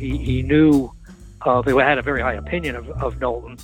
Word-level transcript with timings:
He, 0.00 0.16
he 0.18 0.42
knew 0.42 0.90
he 1.44 1.70
had 1.78 1.98
a 1.98 2.02
very 2.02 2.20
high 2.20 2.34
opinion 2.34 2.76
of, 2.76 2.88
of 2.90 3.20
Knowlton 3.20 3.58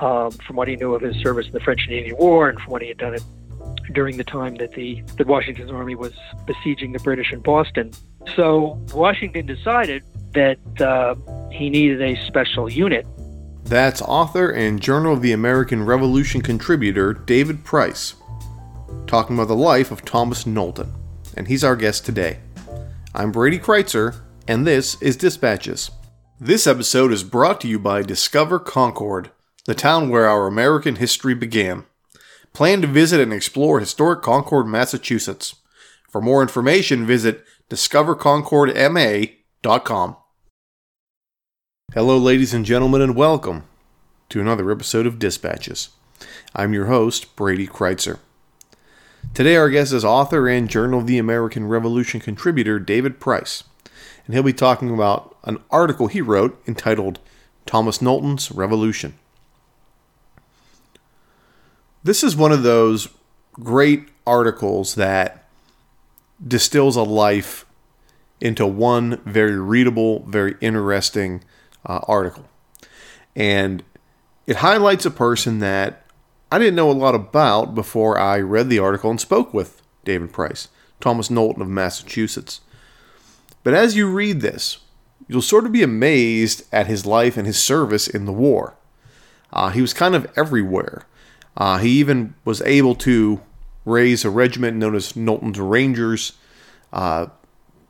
um, 0.00 0.30
from 0.30 0.56
what 0.56 0.68
he 0.68 0.76
knew 0.76 0.94
of 0.94 1.02
his 1.02 1.16
service 1.16 1.46
in 1.46 1.52
the 1.52 1.60
French 1.60 1.82
and 1.86 1.94
Indian 1.94 2.16
War 2.16 2.48
and 2.48 2.60
from 2.60 2.72
what 2.72 2.82
he 2.82 2.88
had 2.88 2.98
done 2.98 3.14
it 3.14 3.22
during 3.92 4.16
the 4.16 4.24
time 4.24 4.54
that 4.56 4.72
the 4.72 5.02
that 5.16 5.26
Washington's 5.26 5.70
army 5.70 5.94
was 5.94 6.12
besieging 6.46 6.92
the 6.92 6.98
British 6.98 7.32
in 7.32 7.40
Boston. 7.40 7.92
So 8.36 8.78
Washington 8.92 9.46
decided 9.46 10.04
that 10.34 10.58
uh, 10.80 11.14
he 11.50 11.70
needed 11.70 12.02
a 12.02 12.26
special 12.26 12.70
unit. 12.70 13.06
That's 13.64 14.00
author 14.02 14.50
and 14.50 14.80
Journal 14.80 15.14
of 15.14 15.22
the 15.22 15.32
American 15.32 15.84
Revolution 15.84 16.40
contributor 16.40 17.12
David 17.12 17.64
Price, 17.64 18.14
talking 19.06 19.36
about 19.36 19.48
the 19.48 19.56
life 19.56 19.90
of 19.90 20.04
Thomas 20.04 20.46
Knowlton, 20.46 20.94
and 21.36 21.48
he's 21.48 21.64
our 21.64 21.76
guest 21.76 22.06
today. 22.06 22.38
I'm 23.14 23.32
Brady 23.32 23.58
Crytzer, 23.58 24.20
and 24.48 24.66
this 24.66 25.00
is 25.02 25.16
Dispatches. 25.18 25.90
This 26.40 26.66
episode 26.66 27.12
is 27.12 27.22
brought 27.22 27.60
to 27.60 27.68
you 27.68 27.78
by 27.78 28.00
Discover 28.00 28.60
Concord, 28.60 29.30
the 29.66 29.74
town 29.74 30.08
where 30.08 30.26
our 30.26 30.46
American 30.46 30.96
history 30.96 31.34
began. 31.34 31.84
Plan 32.54 32.80
to 32.80 32.86
visit 32.86 33.20
and 33.20 33.30
explore 33.30 33.78
historic 33.78 34.22
Concord, 34.22 34.66
Massachusetts. 34.66 35.56
For 36.08 36.22
more 36.22 36.40
information, 36.40 37.04
visit 37.04 37.44
discoverconcordma.com. 37.68 40.16
Hello, 41.92 42.16
ladies 42.16 42.54
and 42.54 42.64
gentlemen, 42.64 43.02
and 43.02 43.14
welcome 43.14 43.64
to 44.30 44.40
another 44.40 44.70
episode 44.70 45.06
of 45.06 45.18
Dispatches. 45.18 45.90
I'm 46.56 46.72
your 46.72 46.86
host, 46.86 47.36
Brady 47.36 47.66
Crytzer. 47.66 48.18
Today, 49.34 49.56
our 49.56 49.68
guest 49.68 49.92
is 49.92 50.06
author 50.06 50.48
and 50.48 50.70
Journal 50.70 51.00
of 51.00 51.06
the 51.06 51.18
American 51.18 51.68
Revolution 51.68 52.18
contributor 52.18 52.78
David 52.78 53.20
Price 53.20 53.64
and 54.28 54.34
he'll 54.34 54.42
be 54.42 54.52
talking 54.52 54.92
about 54.92 55.34
an 55.44 55.58
article 55.70 56.06
he 56.06 56.20
wrote 56.20 56.62
entitled 56.68 57.18
Thomas 57.64 58.02
Knowlton's 58.02 58.52
Revolution. 58.52 59.18
This 62.04 62.22
is 62.22 62.36
one 62.36 62.52
of 62.52 62.62
those 62.62 63.08
great 63.54 64.10
articles 64.26 64.96
that 64.96 65.48
distills 66.46 66.94
a 66.94 67.02
life 67.02 67.64
into 68.38 68.66
one 68.66 69.16
very 69.24 69.58
readable, 69.58 70.20
very 70.26 70.56
interesting 70.60 71.42
uh, 71.86 72.00
article. 72.06 72.46
And 73.34 73.82
it 74.46 74.56
highlights 74.56 75.06
a 75.06 75.10
person 75.10 75.60
that 75.60 76.04
I 76.52 76.58
didn't 76.58 76.76
know 76.76 76.90
a 76.90 76.92
lot 76.92 77.14
about 77.14 77.74
before 77.74 78.18
I 78.18 78.40
read 78.40 78.68
the 78.68 78.78
article 78.78 79.10
and 79.10 79.18
spoke 79.20 79.54
with 79.54 79.80
David 80.04 80.34
Price, 80.34 80.68
Thomas 81.00 81.30
Knowlton 81.30 81.62
of 81.62 81.68
Massachusetts. 81.68 82.60
But 83.68 83.74
as 83.74 83.94
you 83.94 84.10
read 84.10 84.40
this, 84.40 84.78
you'll 85.26 85.42
sort 85.42 85.66
of 85.66 85.72
be 85.72 85.82
amazed 85.82 86.64
at 86.72 86.86
his 86.86 87.04
life 87.04 87.36
and 87.36 87.46
his 87.46 87.62
service 87.62 88.08
in 88.08 88.24
the 88.24 88.32
war. 88.32 88.78
Uh, 89.52 89.68
he 89.68 89.82
was 89.82 89.92
kind 89.92 90.14
of 90.14 90.26
everywhere. 90.38 91.02
Uh, 91.54 91.76
he 91.76 91.90
even 91.90 92.32
was 92.46 92.62
able 92.62 92.94
to 92.94 93.42
raise 93.84 94.24
a 94.24 94.30
regiment 94.30 94.78
known 94.78 94.94
as 94.94 95.14
Knowlton's 95.14 95.60
Rangers 95.60 96.32
uh, 96.94 97.26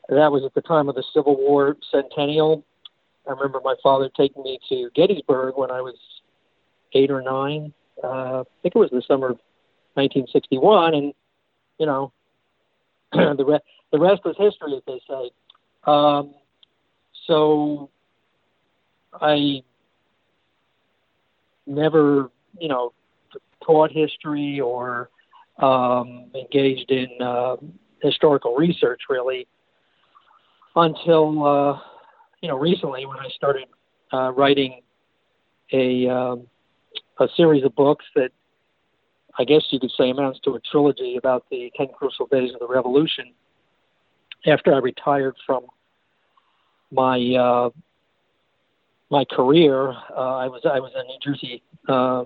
that 0.09 0.31
was 0.31 0.45
at 0.45 0.55
the 0.55 0.63
time 0.63 0.89
of 0.89 0.95
the 0.95 1.05
Civil 1.13 1.37
War 1.37 1.77
centennial. 1.91 2.65
I 3.27 3.33
remember 3.33 3.61
my 3.65 3.75
father 3.83 4.11
taking 4.17 4.43
me 4.43 4.59
to 4.69 4.91
Gettysburg 4.95 5.55
when 5.57 5.71
I 5.71 5.81
was 5.81 5.97
eight 6.93 7.11
or 7.11 7.23
nine. 7.23 7.73
Uh, 8.03 8.41
I 8.41 8.45
think 8.63 8.77
it 8.77 8.79
was 8.79 8.91
in 8.93 8.99
the 8.99 9.05
summer 9.07 9.29
of 9.29 9.39
1961, 9.95 10.95
and 10.95 11.13
you 11.79 11.87
know, 11.87 12.13
the 13.13 13.45
re- 13.45 13.61
the 13.93 13.99
rest 13.99 14.23
was 14.25 14.37
history, 14.39 14.75
as 14.77 14.83
they 14.87 15.01
say. 15.09 15.31
Um, 15.85 16.35
so 17.27 17.91
I 19.13 19.63
never, 21.67 22.31
you 22.59 22.69
know, 22.69 22.93
taught 23.65 23.91
history 23.91 24.61
or 24.61 25.11
um, 25.59 26.31
engaged 26.35 26.91
in 26.91 27.09
uh, 27.21 27.57
historical 28.03 28.55
research 28.55 29.03
really 29.09 29.47
until 30.75 31.45
uh, 31.47 31.79
you 32.41 32.49
know, 32.49 32.59
recently 32.59 33.07
when 33.07 33.19
I 33.19 33.29
started 33.35 33.69
uh, 34.13 34.33
writing 34.33 34.81
a 35.73 36.09
um, 36.09 36.47
a 37.19 37.29
series 37.37 37.65
of 37.65 37.75
books 37.75 38.05
that 38.15 38.31
I 39.39 39.45
guess 39.45 39.63
you 39.71 39.81
could 39.81 39.93
say 39.97 40.11
amounts 40.11 40.41
to 40.41 40.55
a 40.55 40.61
trilogy 40.61 41.17
about 41.17 41.45
the 41.51 41.71
ten 41.77 41.89
crucial 41.89 42.27
days 42.27 42.53
of 42.55 42.61
the 42.61 42.69
revolution. 42.69 43.33
After 44.47 44.75
I 44.75 44.79
retired 44.79 45.35
from 45.45 45.67
my 46.93 47.19
uh, 47.35 47.71
my 49.11 49.25
career, 49.25 49.91
uh, 49.91 50.37
I 50.37 50.49
was 50.49 50.63
I 50.65 50.79
was 50.79 50.93
a 50.95 51.03
New 51.05 51.19
Jersey 51.23 51.63
uh, 51.89 52.25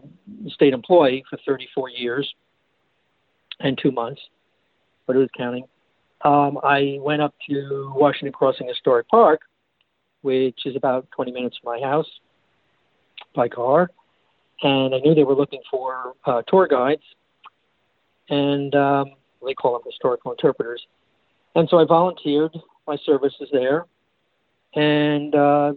state 0.48 0.72
employee 0.72 1.24
for 1.28 1.38
34 1.46 1.90
years 1.90 2.32
and 3.60 3.78
two 3.80 3.90
months, 3.90 4.20
but 5.06 5.16
it 5.16 5.18
was 5.18 5.28
counting. 5.36 5.64
Um, 6.22 6.58
I 6.62 6.98
went 7.00 7.22
up 7.22 7.34
to 7.48 7.92
Washington 7.94 8.32
Crossing 8.32 8.68
Historic 8.68 9.08
Park 9.08 9.40
which 10.22 10.66
is 10.66 10.76
about 10.76 11.08
20 11.12 11.32
minutes 11.32 11.58
from 11.62 11.72
my 11.80 11.86
house 11.86 12.08
by 13.34 13.48
car. 13.48 13.90
And 14.62 14.94
I 14.94 14.98
knew 14.98 15.14
they 15.14 15.24
were 15.24 15.34
looking 15.34 15.62
for 15.70 16.14
uh, 16.26 16.42
tour 16.46 16.66
guides, 16.66 17.02
and 18.28 18.74
um, 18.74 19.12
they 19.44 19.54
call 19.54 19.72
them 19.72 19.82
historical 19.86 20.32
interpreters. 20.32 20.86
And 21.54 21.68
so 21.68 21.78
I 21.78 21.84
volunteered 21.84 22.56
my 22.86 22.96
services 23.04 23.48
there, 23.52 23.86
and 24.74 25.34
uh, 25.34 25.72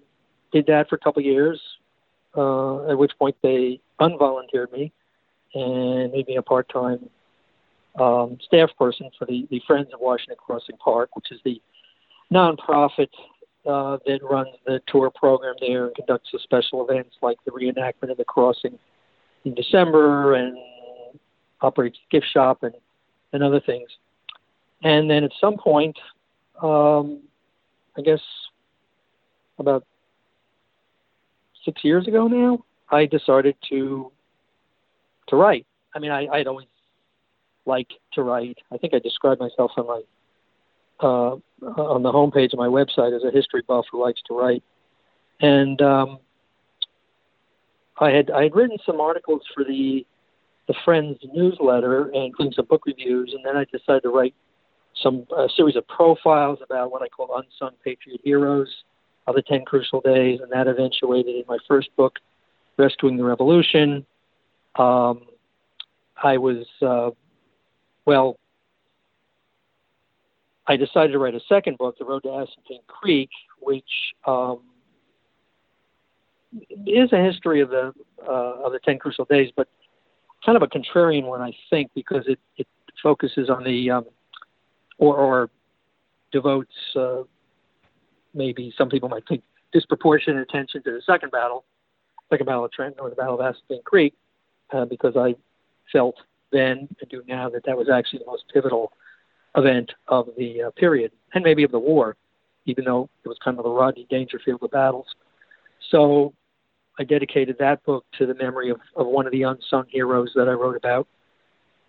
did 0.52 0.66
that 0.68 0.90
for 0.90 0.96
a 0.96 1.00
couple 1.00 1.22
years. 1.22 1.62
Uh, 2.36 2.90
at 2.90 2.98
which 2.98 3.12
point 3.20 3.36
they 3.44 3.80
unvolunteered 4.02 4.72
me 4.72 4.92
and 5.54 6.12
made 6.12 6.28
me 6.28 6.36
a 6.36 6.42
part-time 6.42 7.08
um, 8.00 8.40
staff 8.42 8.70
person 8.78 9.10
for 9.20 9.26
the, 9.26 9.48
the 9.52 9.62
Friends 9.68 9.90
of 9.94 10.00
Washington 10.00 10.38
Crossing 10.44 10.78
Park, 10.78 11.16
which 11.16 11.32
is 11.32 11.40
the 11.46 11.62
nonprofit 12.32 13.10
uh, 13.66 13.98
that 14.06 14.20
runs 14.24 14.50
the 14.66 14.82
tour 14.88 15.10
program 15.10 15.56
there 15.60 15.86
and 15.86 15.96
conducts 15.96 16.30
the 16.34 16.40
special 16.40 16.88
events 16.88 17.16
like 17.22 17.38
the 17.46 17.52
reenactment 17.52 18.12
of 18.12 18.18
the 18.18 18.26
crossing 18.26 18.78
in 19.46 19.54
December 19.54 20.34
and 20.34 20.58
operates 21.62 21.98
the 21.98 22.20
gift 22.20 22.32
shop 22.32 22.64
and 22.64 22.74
and 23.32 23.42
other 23.42 23.60
things. 23.60 23.90
And 24.84 25.10
then 25.10 25.24
at 25.24 25.32
some 25.42 25.58
point, 25.58 25.98
um, 26.62 27.22
I 27.98 28.02
guess 28.02 28.20
about 29.58 29.86
six 31.66 31.84
years 31.84 32.08
ago 32.08 32.28
now, 32.28 32.64
I 32.92 33.06
decided 33.06 33.56
to 33.70 34.12
to 35.28 35.36
write. 35.36 35.66
I 35.96 36.00
mean, 36.00 36.12
I, 36.12 36.28
I'd 36.28 36.48
always 36.48 36.68
liked 37.66 37.94
to 38.14 38.24
write. 38.24 38.58
I 38.72 38.78
think 38.78 38.94
I 38.94 39.00
described 39.00 39.40
myself 39.40 39.72
on 39.78 39.88
my 39.88 40.02
uh, 41.00 41.36
on 41.78 42.04
the 42.04 42.12
homepage 42.12 42.54
of 42.54 42.60
my 42.60 42.68
website 42.68 43.16
as 43.16 43.24
a 43.24 43.32
history 43.32 43.64
buff 43.68 43.86
who 43.92 44.02
likes 44.02 44.22
to 44.28 44.38
write. 44.38 44.64
And 45.40 45.82
um, 45.82 46.20
I 48.00 48.12
had 48.12 48.32
I 48.32 48.44
had 48.44 48.56
written 48.56 48.78
some 48.86 49.00
articles 49.02 49.42
for 49.54 49.64
the 49.64 50.06
the 50.68 50.74
Friends 50.86 51.20
newsletter, 51.34 52.10
including 52.14 52.54
some 52.54 52.66
book 52.66 52.86
reviews, 52.86 53.34
and 53.36 53.46
then 53.46 53.58
I 53.58 53.66
decided 53.66 54.04
to 54.04 54.10
write 54.10 54.34
some 55.02 55.26
a 55.36 55.48
series 55.56 55.76
of 55.76 55.88
profiles 55.88 56.60
about 56.64 56.92
what 56.92 57.02
I 57.02 57.08
call 57.08 57.36
unsung 57.36 57.76
patriot 57.84 58.22
heroes 58.24 58.70
of 59.28 59.36
the 59.36 59.42
Ten 59.42 59.66
Crucial 59.66 60.02
Days, 60.02 60.40
and 60.42 60.52
that 60.52 60.68
eventuated 60.68 61.36
in 61.36 61.44
my 61.48 61.58
first 61.68 61.90
book, 61.96 62.20
Rescuing 62.78 63.18
the 63.18 63.24
Revolution. 63.24 64.06
Um, 64.76 65.22
I 66.22 66.38
was 66.38 66.66
uh, 66.82 67.12
well. 68.06 68.38
I 70.68 70.78
decided 70.78 71.12
to 71.12 71.20
write 71.20 71.36
a 71.36 71.42
second 71.50 71.78
book, 71.78 71.98
The 71.98 72.06
Road 72.06 72.24
to 72.24 72.30
Assunpink 72.30 72.88
Creek, 72.88 73.30
which 73.60 73.84
um, 74.26 74.62
is 76.88 77.12
a 77.12 77.22
history 77.22 77.62
of 77.62 77.70
the 77.70 77.94
uh, 78.26 78.64
of 78.64 78.72
the 78.72 78.80
Ten 78.80 78.98
Crucial 78.98 79.26
Days, 79.26 79.52
but 79.56 79.68
kind 80.46 80.56
of 80.56 80.62
a 80.62 80.68
contrarian 80.68 81.24
one, 81.24 81.42
I 81.42 81.54
think, 81.70 81.92
because 81.94 82.24
it, 82.28 82.40
it 82.58 82.68
focuses 83.02 83.50
on 83.50 83.64
the 83.64 83.92
um, 83.92 84.06
or, 84.98 85.18
or 85.18 85.50
devotes 86.32 86.74
uh, 86.96 87.24
maybe 88.34 88.74
some 88.78 88.90
people 88.90 89.10
might 89.10 89.28
think 89.28 89.44
disproportionate 89.72 90.42
attention 90.42 90.82
to 90.84 90.92
the 90.92 91.02
second 91.06 91.32
battle, 91.32 91.66
second 92.30 92.46
battle 92.46 92.66
of 92.66 92.72
Trenton 92.72 93.00
or 93.00 93.10
the 93.10 93.16
Battle 93.16 93.40
of 93.40 93.56
Assunpink 93.56 93.84
Creek, 93.84 94.14
uh, 94.72 94.86
because 94.86 95.16
I 95.18 95.36
felt 95.92 96.16
then 96.52 96.88
and 97.02 97.10
do 97.10 97.24
now 97.28 97.50
that 97.50 97.66
that 97.66 97.78
was 97.78 97.90
actually 97.90 98.20
the 98.20 98.26
most 98.26 98.44
pivotal 98.54 98.92
event 99.56 99.92
of 100.08 100.30
the 100.38 100.64
uh, 100.64 100.72
period 100.72 101.12
and 101.34 101.44
maybe 101.44 101.64
of 101.64 101.72
the 101.72 101.80
war, 101.80 102.16
even 102.66 102.86
though 102.86 103.10
it 103.24 103.28
was 103.28 103.38
kind 103.44 103.58
of 103.58 103.64
the 103.64 103.70
Rodney 103.70 104.08
Dangerfield 104.10 104.62
of 104.64 104.72
battles. 104.72 105.08
So 105.90 106.34
I 107.00 107.04
dedicated 107.04 107.58
that 107.60 107.84
book 107.84 108.06
to 108.18 108.26
the 108.26 108.36
memory 108.36 108.70
of, 108.70 108.80
of 108.96 109.08
one 109.08 109.26
of 109.26 109.32
the 109.32 109.44
unsung 109.44 109.86
heroes 109.90 110.32
that 110.36 110.48
I 110.48 110.54
wrote 110.54 110.76
about 110.76 111.08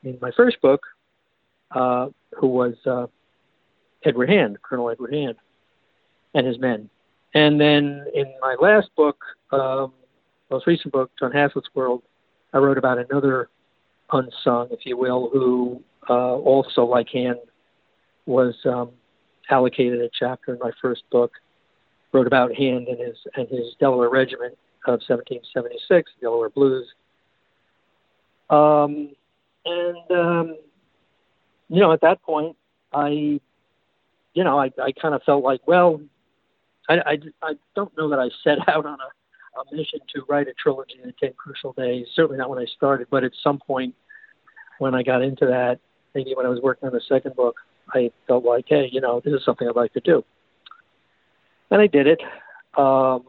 in 0.02 0.18
my 0.20 0.30
first 0.36 0.60
book, 0.60 0.82
uh, 1.70 2.08
who 2.38 2.48
was 2.48 2.74
uh, 2.86 3.06
Edward 4.04 4.28
Hand, 4.28 4.58
Colonel 4.62 4.90
Edward 4.90 5.12
Hand, 5.12 5.36
and 6.34 6.46
his 6.46 6.58
men. 6.58 6.88
And 7.34 7.60
then 7.60 8.04
in 8.14 8.32
my 8.40 8.56
last 8.60 8.88
book, 8.96 9.18
um, 9.50 9.92
most 10.50 10.66
recent 10.66 10.92
book, 10.92 11.10
John 11.18 11.32
Haslet's 11.32 11.68
World, 11.74 12.02
I 12.52 12.58
wrote 12.58 12.78
about 12.78 12.98
another 12.98 13.48
unsung, 14.12 14.68
if 14.70 14.80
you 14.84 14.96
will, 14.96 15.30
who 15.32 15.82
uh, 16.08 16.34
also, 16.36 16.84
like 16.84 17.08
Hand, 17.08 17.38
was 18.26 18.54
um, 18.64 18.90
allocated 19.50 20.00
a 20.00 20.10
chapter 20.18 20.54
in 20.54 20.58
my 20.60 20.70
first 20.80 21.02
book. 21.10 21.32
Wrote 22.12 22.26
about 22.28 22.54
Hand 22.54 22.86
and 22.86 22.98
his 23.00 23.16
and 23.34 23.48
his 23.48 23.74
Delaware 23.80 24.08
Regiment, 24.08 24.56
of 24.86 25.00
1776, 25.06 26.10
Delaware 26.20 26.50
Blues. 26.50 26.86
Um, 28.50 29.14
and, 29.64 30.10
um, 30.10 30.56
you 31.68 31.80
know, 31.80 31.92
at 31.92 32.02
that 32.02 32.22
point, 32.22 32.56
I, 32.92 33.08
you 33.08 34.44
know, 34.44 34.58
I, 34.58 34.70
I 34.82 34.92
kind 34.92 35.14
of 35.14 35.22
felt 35.22 35.42
like, 35.42 35.66
well, 35.66 36.00
I, 36.88 36.94
I, 36.94 37.18
I 37.42 37.52
don't 37.74 37.96
know 37.96 38.10
that 38.10 38.18
I 38.18 38.28
set 38.42 38.58
out 38.68 38.84
on 38.84 38.98
a, 39.00 39.60
a 39.60 39.76
mission 39.76 40.00
to 40.14 40.22
write 40.28 40.48
a 40.48 40.52
trilogy 40.54 41.00
in 41.02 41.12
10 41.18 41.32
crucial 41.36 41.72
days, 41.72 42.06
certainly 42.14 42.38
not 42.38 42.50
when 42.50 42.58
I 42.58 42.66
started, 42.76 43.06
but 43.10 43.24
at 43.24 43.32
some 43.42 43.58
point 43.58 43.94
when 44.78 44.94
I 44.94 45.02
got 45.02 45.22
into 45.22 45.46
that, 45.46 45.80
maybe 46.14 46.34
when 46.34 46.44
I 46.44 46.48
was 46.48 46.60
working 46.60 46.88
on 46.88 46.92
the 46.92 47.00
second 47.08 47.34
book, 47.36 47.56
I 47.92 48.10
felt 48.26 48.44
like, 48.44 48.66
hey, 48.68 48.88
you 48.90 49.00
know, 49.00 49.20
this 49.24 49.34
is 49.34 49.44
something 49.44 49.68
I'd 49.68 49.76
like 49.76 49.92
to 49.94 50.00
do. 50.00 50.24
And 51.70 51.80
I 51.80 51.86
did 51.86 52.06
it. 52.06 52.20
Um, 52.76 53.24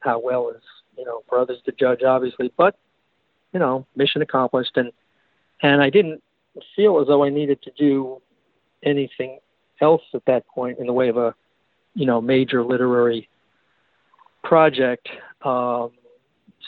how 0.00 0.20
well 0.20 0.50
is 0.50 0.62
you 0.98 1.04
know, 1.04 1.22
for 1.28 1.38
others 1.38 1.58
to 1.64 1.72
judge, 1.72 2.02
obviously. 2.02 2.52
But 2.56 2.76
you 3.52 3.60
know, 3.60 3.86
mission 3.96 4.20
accomplished, 4.20 4.76
and 4.76 4.90
and 5.62 5.80
I 5.80 5.88
didn't 5.88 6.22
feel 6.74 7.00
as 7.00 7.06
though 7.06 7.24
I 7.24 7.30
needed 7.30 7.62
to 7.62 7.70
do 7.78 8.20
anything 8.82 9.38
else 9.80 10.02
at 10.12 10.24
that 10.26 10.46
point 10.48 10.78
in 10.78 10.86
the 10.86 10.92
way 10.92 11.08
of 11.08 11.16
a 11.16 11.34
you 11.94 12.04
know 12.04 12.20
major 12.20 12.64
literary 12.64 13.28
project. 14.42 15.08
Um, 15.42 15.92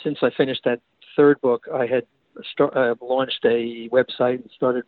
since 0.05 0.19
I 0.23 0.31
finished 0.31 0.63
that 0.65 0.81
third 1.17 1.41
book, 1.41 1.67
I 1.75 1.87
had 1.87 2.07
start, 2.53 2.75
uh, 2.77 2.95
launched 3.01 3.45
a 3.45 3.89
website 3.89 4.41
and 4.41 4.51
started 4.55 4.85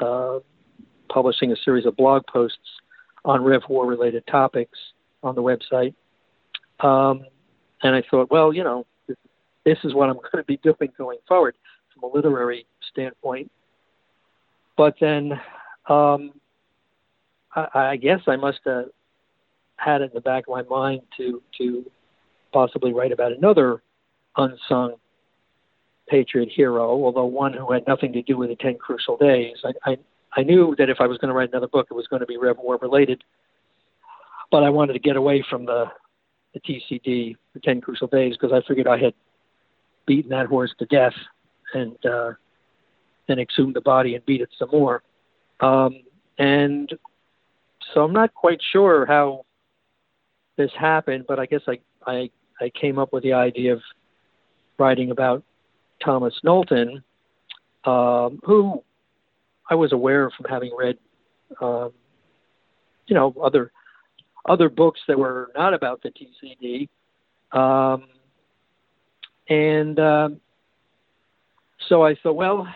uh, 0.00 0.38
publishing 1.12 1.52
a 1.52 1.56
series 1.64 1.86
of 1.86 1.96
blog 1.96 2.26
posts 2.26 2.58
on 3.24 3.44
Rev 3.44 3.62
War 3.68 3.86
related 3.86 4.26
topics 4.26 4.78
on 5.22 5.34
the 5.34 5.42
website. 5.42 5.94
Um, 6.80 7.24
and 7.82 7.94
I 7.94 8.02
thought, 8.10 8.30
well, 8.30 8.52
you 8.52 8.64
know, 8.64 8.86
this 9.64 9.78
is 9.84 9.94
what 9.94 10.08
I'm 10.08 10.16
going 10.16 10.38
to 10.38 10.44
be 10.44 10.56
doing 10.58 10.92
going 10.96 11.18
forward 11.28 11.54
from 11.92 12.10
a 12.10 12.12
literary 12.12 12.66
standpoint. 12.90 13.50
But 14.76 14.94
then 15.00 15.32
um, 15.88 16.32
I, 17.54 17.68
I 17.74 17.96
guess 17.96 18.20
I 18.26 18.36
must 18.36 18.60
have 18.64 18.86
had 19.76 20.00
it 20.00 20.04
in 20.04 20.10
the 20.14 20.20
back 20.20 20.44
of 20.48 20.52
my 20.52 20.62
mind 20.62 21.02
to 21.18 21.42
to 21.58 21.84
possibly 22.52 22.92
write 22.92 23.12
about 23.12 23.32
another 23.32 23.82
unsung 24.36 24.94
patriot 26.08 26.50
hero, 26.50 26.90
although 26.90 27.24
one 27.24 27.52
who 27.52 27.72
had 27.72 27.86
nothing 27.86 28.12
to 28.12 28.22
do 28.22 28.36
with 28.36 28.50
the 28.50 28.56
Ten 28.56 28.76
Crucial 28.76 29.16
Days. 29.16 29.56
I, 29.64 29.90
I, 29.90 29.98
I 30.34 30.42
knew 30.42 30.74
that 30.78 30.88
if 30.88 30.98
I 31.00 31.06
was 31.06 31.18
going 31.18 31.28
to 31.28 31.34
write 31.34 31.50
another 31.50 31.68
book, 31.68 31.88
it 31.90 31.94
was 31.94 32.06
going 32.06 32.20
to 32.20 32.26
be 32.26 32.36
Rev 32.36 32.56
War 32.58 32.78
related, 32.80 33.22
but 34.50 34.62
I 34.62 34.70
wanted 34.70 34.94
to 34.94 34.98
get 34.98 35.16
away 35.16 35.44
from 35.48 35.66
the 35.66 35.86
the 36.54 36.60
TCD, 36.60 37.36
the 37.54 37.60
Ten 37.60 37.80
Crucial 37.80 38.08
Days, 38.08 38.36
because 38.36 38.52
I 38.52 38.66
figured 38.68 38.86
I 38.86 38.98
had 38.98 39.14
beaten 40.06 40.30
that 40.30 40.46
horse 40.46 40.74
to 40.78 40.86
death 40.86 41.14
and 41.72 41.96
uh, 42.04 42.32
exhumed 43.30 43.74
the 43.74 43.80
body 43.80 44.14
and 44.14 44.26
beat 44.26 44.42
it 44.42 44.50
some 44.58 44.68
more. 44.70 45.02
Um, 45.60 46.02
and 46.38 46.92
so 47.92 48.04
I'm 48.04 48.12
not 48.12 48.34
quite 48.34 48.60
sure 48.72 49.06
how 49.06 49.44
this 50.56 50.70
happened, 50.78 51.24
but 51.26 51.38
I 51.38 51.46
guess 51.46 51.62
I, 51.66 51.78
I, 52.06 52.30
I 52.60 52.70
came 52.78 52.98
up 52.98 53.12
with 53.12 53.22
the 53.22 53.32
idea 53.32 53.72
of 53.72 53.80
writing 54.78 55.10
about 55.10 55.42
Thomas 56.04 56.34
Knowlton, 56.42 57.02
um, 57.84 58.40
who 58.44 58.82
I 59.72 59.74
was 59.74 59.90
aware 59.90 60.30
from 60.36 60.44
having 60.50 60.70
read, 60.76 60.98
um, 61.58 61.92
you 63.06 63.14
know, 63.14 63.34
other 63.42 63.72
other 64.44 64.68
books 64.68 65.00
that 65.08 65.18
were 65.18 65.50
not 65.56 65.72
about 65.72 66.02
the 66.02 66.10
TCD. 66.10 66.90
Um, 67.58 68.04
and 69.48 69.98
um, 69.98 70.40
so 71.88 72.04
I 72.04 72.16
thought, 72.22 72.34
well, 72.34 72.68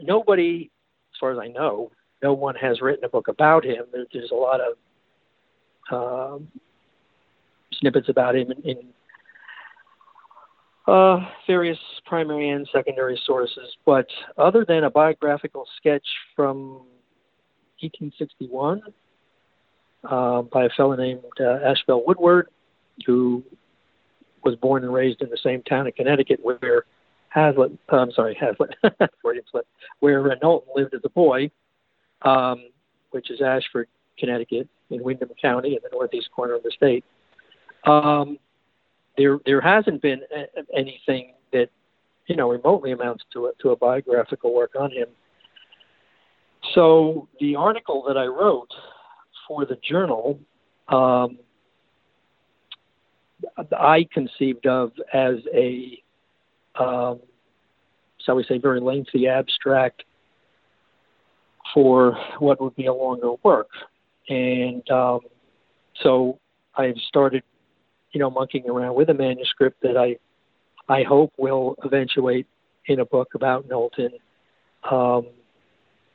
nobody, 0.00 0.72
as 1.14 1.18
far 1.20 1.30
as 1.30 1.38
I 1.38 1.46
know, 1.46 1.92
no 2.20 2.32
one 2.32 2.56
has 2.56 2.80
written 2.80 3.04
a 3.04 3.08
book 3.08 3.28
about 3.28 3.64
him. 3.64 3.84
There's 4.12 4.32
a 4.32 4.34
lot 4.34 4.60
of 4.60 6.36
um, 6.36 6.48
snippets 7.74 8.08
about 8.08 8.34
him 8.34 8.50
in, 8.50 8.62
in 8.62 8.78
uh, 10.86 11.18
various 11.46 11.78
primary 12.06 12.50
and 12.50 12.68
secondary 12.72 13.20
sources. 13.24 13.76
But 13.84 14.06
other 14.38 14.64
than 14.66 14.84
a 14.84 14.90
biographical 14.90 15.66
sketch 15.76 16.06
from 16.34 16.82
1861 17.80 18.82
uh, 20.04 20.42
by 20.42 20.64
a 20.64 20.68
fellow 20.76 20.96
named 20.96 21.22
uh, 21.40 21.58
Ashbel 21.64 22.04
Woodward, 22.06 22.48
who 23.06 23.42
was 24.44 24.56
born 24.56 24.84
and 24.84 24.92
raised 24.92 25.20
in 25.22 25.30
the 25.30 25.38
same 25.42 25.62
town 25.62 25.86
in 25.86 25.92
Connecticut 25.92 26.40
where 26.42 26.84
Haslet, 27.34 27.76
uh, 27.92 27.96
I'm 27.96 28.12
sorry, 28.12 28.36
Haslet, 28.40 28.72
where 30.00 30.36
Knowlton 30.42 30.72
lived 30.74 30.94
as 30.94 31.02
a 31.04 31.10
boy, 31.10 31.50
um, 32.22 32.64
which 33.10 33.30
is 33.30 33.40
Ashford, 33.40 33.88
Connecticut, 34.18 34.68
in 34.90 35.02
Windham 35.02 35.30
County 35.40 35.74
in 35.74 35.78
the 35.82 35.90
northeast 35.92 36.30
corner 36.34 36.54
of 36.54 36.62
the 36.62 36.72
state. 36.74 37.04
Um, 37.84 38.38
there, 39.20 39.38
there 39.44 39.60
hasn't 39.60 40.00
been 40.00 40.20
a- 40.34 40.76
anything 40.76 41.34
that, 41.52 41.68
you 42.26 42.36
know, 42.36 42.48
remotely 42.50 42.92
amounts 42.92 43.24
to 43.32 43.46
a, 43.46 43.52
to 43.60 43.70
a 43.70 43.76
biographical 43.76 44.54
work 44.54 44.72
on 44.78 44.90
him. 44.90 45.08
So 46.74 47.28
the 47.38 47.56
article 47.56 48.02
that 48.08 48.16
I 48.16 48.26
wrote 48.26 48.72
for 49.46 49.66
the 49.66 49.78
journal 49.82 50.38
um, 50.88 51.38
I 53.78 54.06
conceived 54.12 54.66
of 54.66 54.92
as 55.12 55.36
a, 55.54 56.02
um, 56.78 57.20
shall 58.24 58.36
we 58.36 58.44
say, 58.44 58.58
very 58.58 58.80
lengthy 58.80 59.28
abstract 59.28 60.04
for 61.72 62.18
what 62.38 62.60
would 62.60 62.76
be 62.76 62.86
a 62.86 62.92
longer 62.92 63.32
work. 63.42 63.70
And 64.28 64.88
um, 64.90 65.20
so 66.02 66.38
I've 66.76 66.98
started, 67.08 67.42
you 68.12 68.20
know, 68.20 68.30
monkeying 68.30 68.68
around 68.68 68.94
with 68.94 69.08
a 69.10 69.14
manuscript 69.14 69.82
that 69.82 69.96
I, 69.96 70.16
I 70.92 71.02
hope 71.04 71.32
will 71.36 71.76
eventuate 71.84 72.46
in 72.86 73.00
a 73.00 73.04
book 73.04 73.34
about 73.34 73.68
Knowlton. 73.68 74.12
Um, 74.90 75.28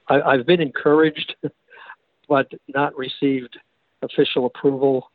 I, 0.08 0.22
I've 0.22 0.46
been 0.46 0.62
encouraged, 0.62 1.36
but 2.30 2.52
not 2.68 2.98
received 2.98 3.58
official 4.02 4.46
approval 4.46 5.12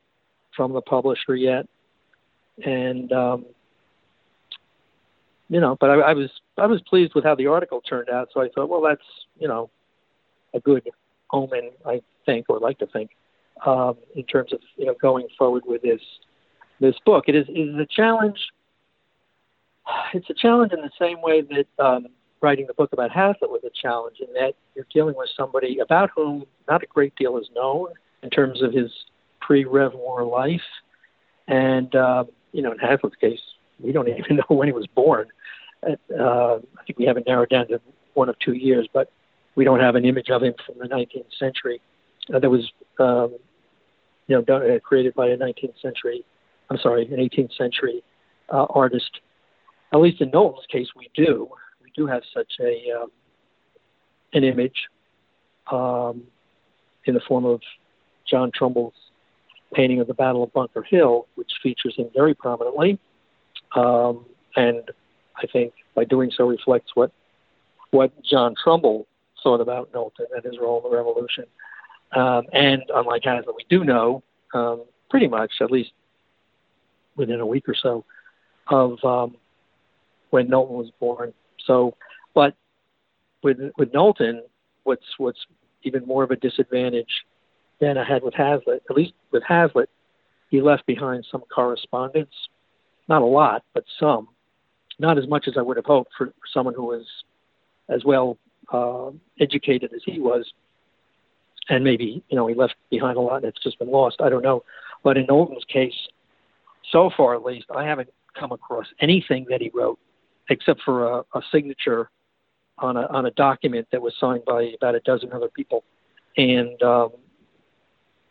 from 0.57 0.73
the 0.73 0.81
publisher 0.81 1.37
yet. 1.37 1.67
And 2.65 3.13
um, 3.13 3.47
you 5.49 5.61
know, 5.61 5.77
but 5.81 5.91
I, 5.91 5.95
I 5.95 6.13
was 6.13 6.31
I 6.57 6.67
was 6.67 6.81
pleased 6.83 7.15
with 7.15 7.25
how 7.25 7.35
the 7.35 7.47
article 7.47 7.81
turned 7.81 8.11
out. 8.11 8.29
So 8.33 8.41
I 8.41 8.49
thought, 8.55 8.69
well, 8.69 8.83
that's 8.83 9.03
you 9.39 9.49
know, 9.49 9.71
a 10.55 10.61
good 10.61 10.89
omen, 11.33 11.71
I 11.87 12.03
think, 12.27 12.47
or 12.49 12.59
like 12.59 12.79
to 12.79 12.87
think, 12.87 13.11
um, 13.67 13.97
in 14.15 14.25
terms 14.25 14.53
of 14.53 14.61
you 14.77 14.87
know 14.87 14.95
going 15.01 15.27
forward 15.39 15.65
with 15.67 15.83
this 15.83 16.01
this 16.81 16.97
book. 17.05 17.25
It 17.29 17.35
is 17.35 17.47
it 17.49 17.59
is 17.59 17.77
a 17.77 17.87
challenge. 17.87 18.39
It's 20.15 20.29
a 20.31 20.35
challenge 20.35 20.73
in 20.73 20.81
the 20.81 20.91
same 20.99 21.21
way 21.23 21.43
that 21.43 21.85
um, 21.85 22.07
writing 22.41 22.67
the 22.67 22.75
book 22.75 22.93
about 22.93 23.11
Haslet 23.11 23.49
was 23.49 23.63
a 23.65 23.71
challenge, 23.71 24.17
in 24.21 24.33
that 24.35 24.55
you're 24.75 24.87
dealing 24.93 25.15
with 25.17 25.31
somebody 25.37 25.79
about 25.79 26.11
whom 26.15 26.45
not 26.69 26.83
a 26.83 26.87
great 26.87 27.15
deal 27.17 27.37
is 27.39 27.49
known 27.55 27.89
in 28.23 28.31
terms 28.31 28.63
of 28.63 28.73
his 28.73 28.91
pre-Rev 29.41 29.95
War 29.95 30.25
life, 30.25 30.61
and 31.49 31.95
uh, 31.95 32.25
you 32.53 32.63
know, 32.63 32.73
in 32.73 32.79
Haslet's 32.79 33.17
case, 33.17 33.41
we 33.79 33.93
don't 33.93 34.09
even 34.19 34.37
know 34.37 34.57
when 34.57 34.69
he 34.69 34.73
was 34.73 34.87
born. 34.87 35.29
Uh, 35.83 35.95
I 36.19 36.85
think 36.87 36.99
we 36.99 37.07
have 37.07 37.17
it 37.17 37.25
narrowed 37.27 37.49
down 37.49 37.69
to 37.69 37.81
one 38.15 38.29
of 38.29 38.39
two 38.39 38.53
years, 38.53 38.89
but 38.93 39.11
we 39.55 39.65
don't 39.65 39.81
have 39.81 39.95
an 39.95 40.05
image 40.05 40.31
of 40.31 40.43
him 40.43 40.55
from 40.67 40.77
the 40.79 40.87
19th 40.87 41.39
century 41.39 41.81
uh, 42.33 42.39
that 42.39 42.51
was, 42.51 42.71
um, 42.99 43.37
you 44.27 44.37
know, 44.37 44.43
done, 44.43 44.71
uh, 44.71 44.79
created 44.81 45.15
by 45.15 45.29
a 45.29 45.37
19th 45.37 45.81
century, 45.81 46.25
I'm 46.71 46.79
sorry, 46.79 47.07
an 47.07 47.19
18th 47.19 47.57
century 47.57 48.03
uh, 48.49 48.67
artist. 48.71 49.21
At 49.93 50.01
least 50.01 50.21
in 50.21 50.31
Knowlton's 50.31 50.67
case, 50.71 50.89
we 50.97 51.11
do. 51.15 51.49
We 51.83 51.91
do 51.97 52.07
have 52.07 52.23
such 52.33 52.53
a 52.61 53.03
um, 53.03 53.11
an 54.33 54.45
image 54.45 54.89
um, 55.71 56.23
in 57.05 57.15
the 57.15 57.21
form 57.27 57.45
of 57.45 57.61
John 58.29 58.53
Trumbull's 58.55 58.95
painting 59.75 60.01
of 60.01 60.07
the 60.07 60.15
Battle 60.15 60.45
of 60.45 60.53
Bunker 60.53 60.83
Hill, 60.83 61.27
which 61.35 61.51
features 61.63 61.95
him 61.97 62.09
very 62.15 62.35
prominently. 62.35 62.99
Um, 63.75 64.25
and 64.57 64.83
I 65.37 65.47
think 65.53 65.73
by 65.95 66.05
doing 66.05 66.31
so 66.37 66.47
reflects 66.47 66.93
what 66.95 67.11
what 67.91 68.13
John 68.23 68.55
Trumbull 68.63 69.07
thought 69.43 69.61
about 69.61 69.93
Knowlton 69.93 70.27
and 70.35 70.45
his 70.45 70.59
role 70.61 70.83
in 70.85 70.91
the 70.91 70.97
revolution. 70.97 71.45
Um, 72.13 72.45
and 72.53 72.83
unlike 72.95 73.23
Haslet, 73.23 73.57
we 73.57 73.65
do 73.69 73.85
know 73.85 74.23
um, 74.55 74.85
pretty 75.09 75.29
much, 75.29 75.53
at 75.61 75.71
least 75.71 75.91
within 77.21 77.41
a 77.41 77.47
week 77.47 77.69
or 77.69 77.75
so, 77.75 78.05
of 78.69 79.03
um, 79.05 79.37
when 80.31 80.49
Knowlton 80.49 80.77
was 80.77 80.91
born. 80.99 81.33
So, 81.67 81.97
but 82.35 82.55
with 83.43 83.59
with 83.79 83.93
Knowlton, 83.93 84.43
what's 84.85 85.05
what's 85.19 85.39
even 85.83 86.07
more 86.07 86.25
of 86.25 86.31
a 86.31 86.37
disadvantage 86.37 87.25
than 87.81 87.97
I 87.97 88.05
had 88.05 88.23
with 88.23 88.35
Haslet, 88.35 88.81
at 88.89 88.97
least 88.97 89.13
with 89.33 89.43
Haslet, 89.43 89.87
he 90.51 90.61
left 90.61 90.87
behind 90.87 91.27
some 91.31 91.43
correspondence, 91.43 92.35
not 93.09 93.23
a 93.23 93.27
lot, 93.27 93.65
but 93.73 93.85
some, 93.99 94.29
not 94.99 95.19
as 95.19 95.27
much 95.27 95.49
as 95.49 95.55
I 95.57 95.63
would 95.63 95.77
have 95.77 95.87
hoped 95.87 96.13
for, 96.17 96.27
for 96.27 96.47
someone 96.53 96.75
who 96.75 96.85
was 96.85 97.07
as 97.89 98.05
well 98.05 98.37
uh, 98.73 99.11
educated 99.41 99.93
as 99.95 100.03
he 100.05 100.21
was. 100.21 100.53
And 101.69 101.85
maybe, 101.85 102.23
you 102.29 102.37
know, 102.37 102.47
he 102.47 102.55
left 102.55 102.75
behind 102.91 103.17
a 103.17 103.21
lot 103.21 103.45
it's 103.45 103.63
just 103.63 103.79
been 103.79 103.91
lost. 103.91 104.17
I 104.21 104.29
don't 104.29 104.43
know. 104.43 104.65
But 105.03 105.17
in 105.17 105.27
Knowlton's 105.27 105.65
case, 105.65 105.95
so 106.91 107.11
far 107.17 107.35
at 107.35 107.45
least, 107.45 107.67
I 107.75 107.85
haven't 107.85 108.11
come 108.39 108.53
across 108.53 108.87
anything 109.01 109.47
that 109.51 109.61
he 109.61 109.71
wrote 109.75 109.99
except 110.49 110.83
for 110.83 111.07
a, 111.07 111.25
a 111.35 111.43
signature 111.53 112.11
on 112.79 112.97
a, 112.97 113.07
on 113.07 113.27
a 113.27 113.31
document 113.33 113.87
that 113.93 114.01
was 114.01 114.15
signed 114.19 114.45
by 114.45 114.73
about 114.77 114.95
a 114.95 115.01
dozen 115.01 115.33
other 115.33 115.49
people. 115.49 115.85
And 116.37 116.81
um, 116.83 117.11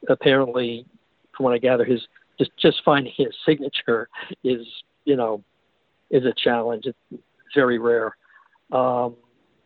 apparently, 0.08 0.86
from 1.36 1.46
what 1.46 1.54
I 1.54 1.58
gather, 1.58 1.86
his 1.86 2.02
just 2.38 2.52
just 2.58 2.82
finding 2.84 3.14
his 3.16 3.30
signature 3.46 4.10
is 4.44 4.66
you 5.06 5.16
know 5.16 5.44
is 6.10 6.26
a 6.26 6.34
challenge. 6.34 6.86
It's 6.86 7.24
very 7.54 7.78
rare. 7.78 8.16
Um, 8.72 9.16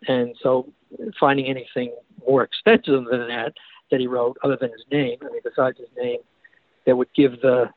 and 0.08 0.36
so 0.42 0.72
finding 1.20 1.48
anything 1.48 1.94
more 2.28 2.44
extensive 2.44 3.06
than 3.06 3.28
that 3.28 3.54
that 3.92 4.00
he 4.00 4.08
wrote, 4.08 4.38
other 4.44 4.58
than 4.60 4.72
his 4.72 4.84
name, 4.92 5.18
I 5.22 5.25
mean, 5.25 5.42
besides 5.44 5.78
his 5.78 5.90
name, 5.98 6.20
that 6.86 6.96
would 6.96 7.13
give 7.13 7.42
the, 7.42 7.70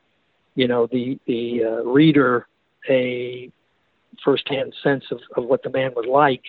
you 0.57 0.67
know, 0.67 0.87
the 0.87 1.19
the 1.27 1.63
uh, 1.63 1.83
reader 1.83 2.47
a 2.89 3.49
firsthand 4.25 4.73
sense 4.83 5.03
of, 5.11 5.19
of 5.35 5.45
what 5.45 5.61
the 5.61 5.69
man 5.69 5.91
was 5.95 6.07
like, 6.09 6.41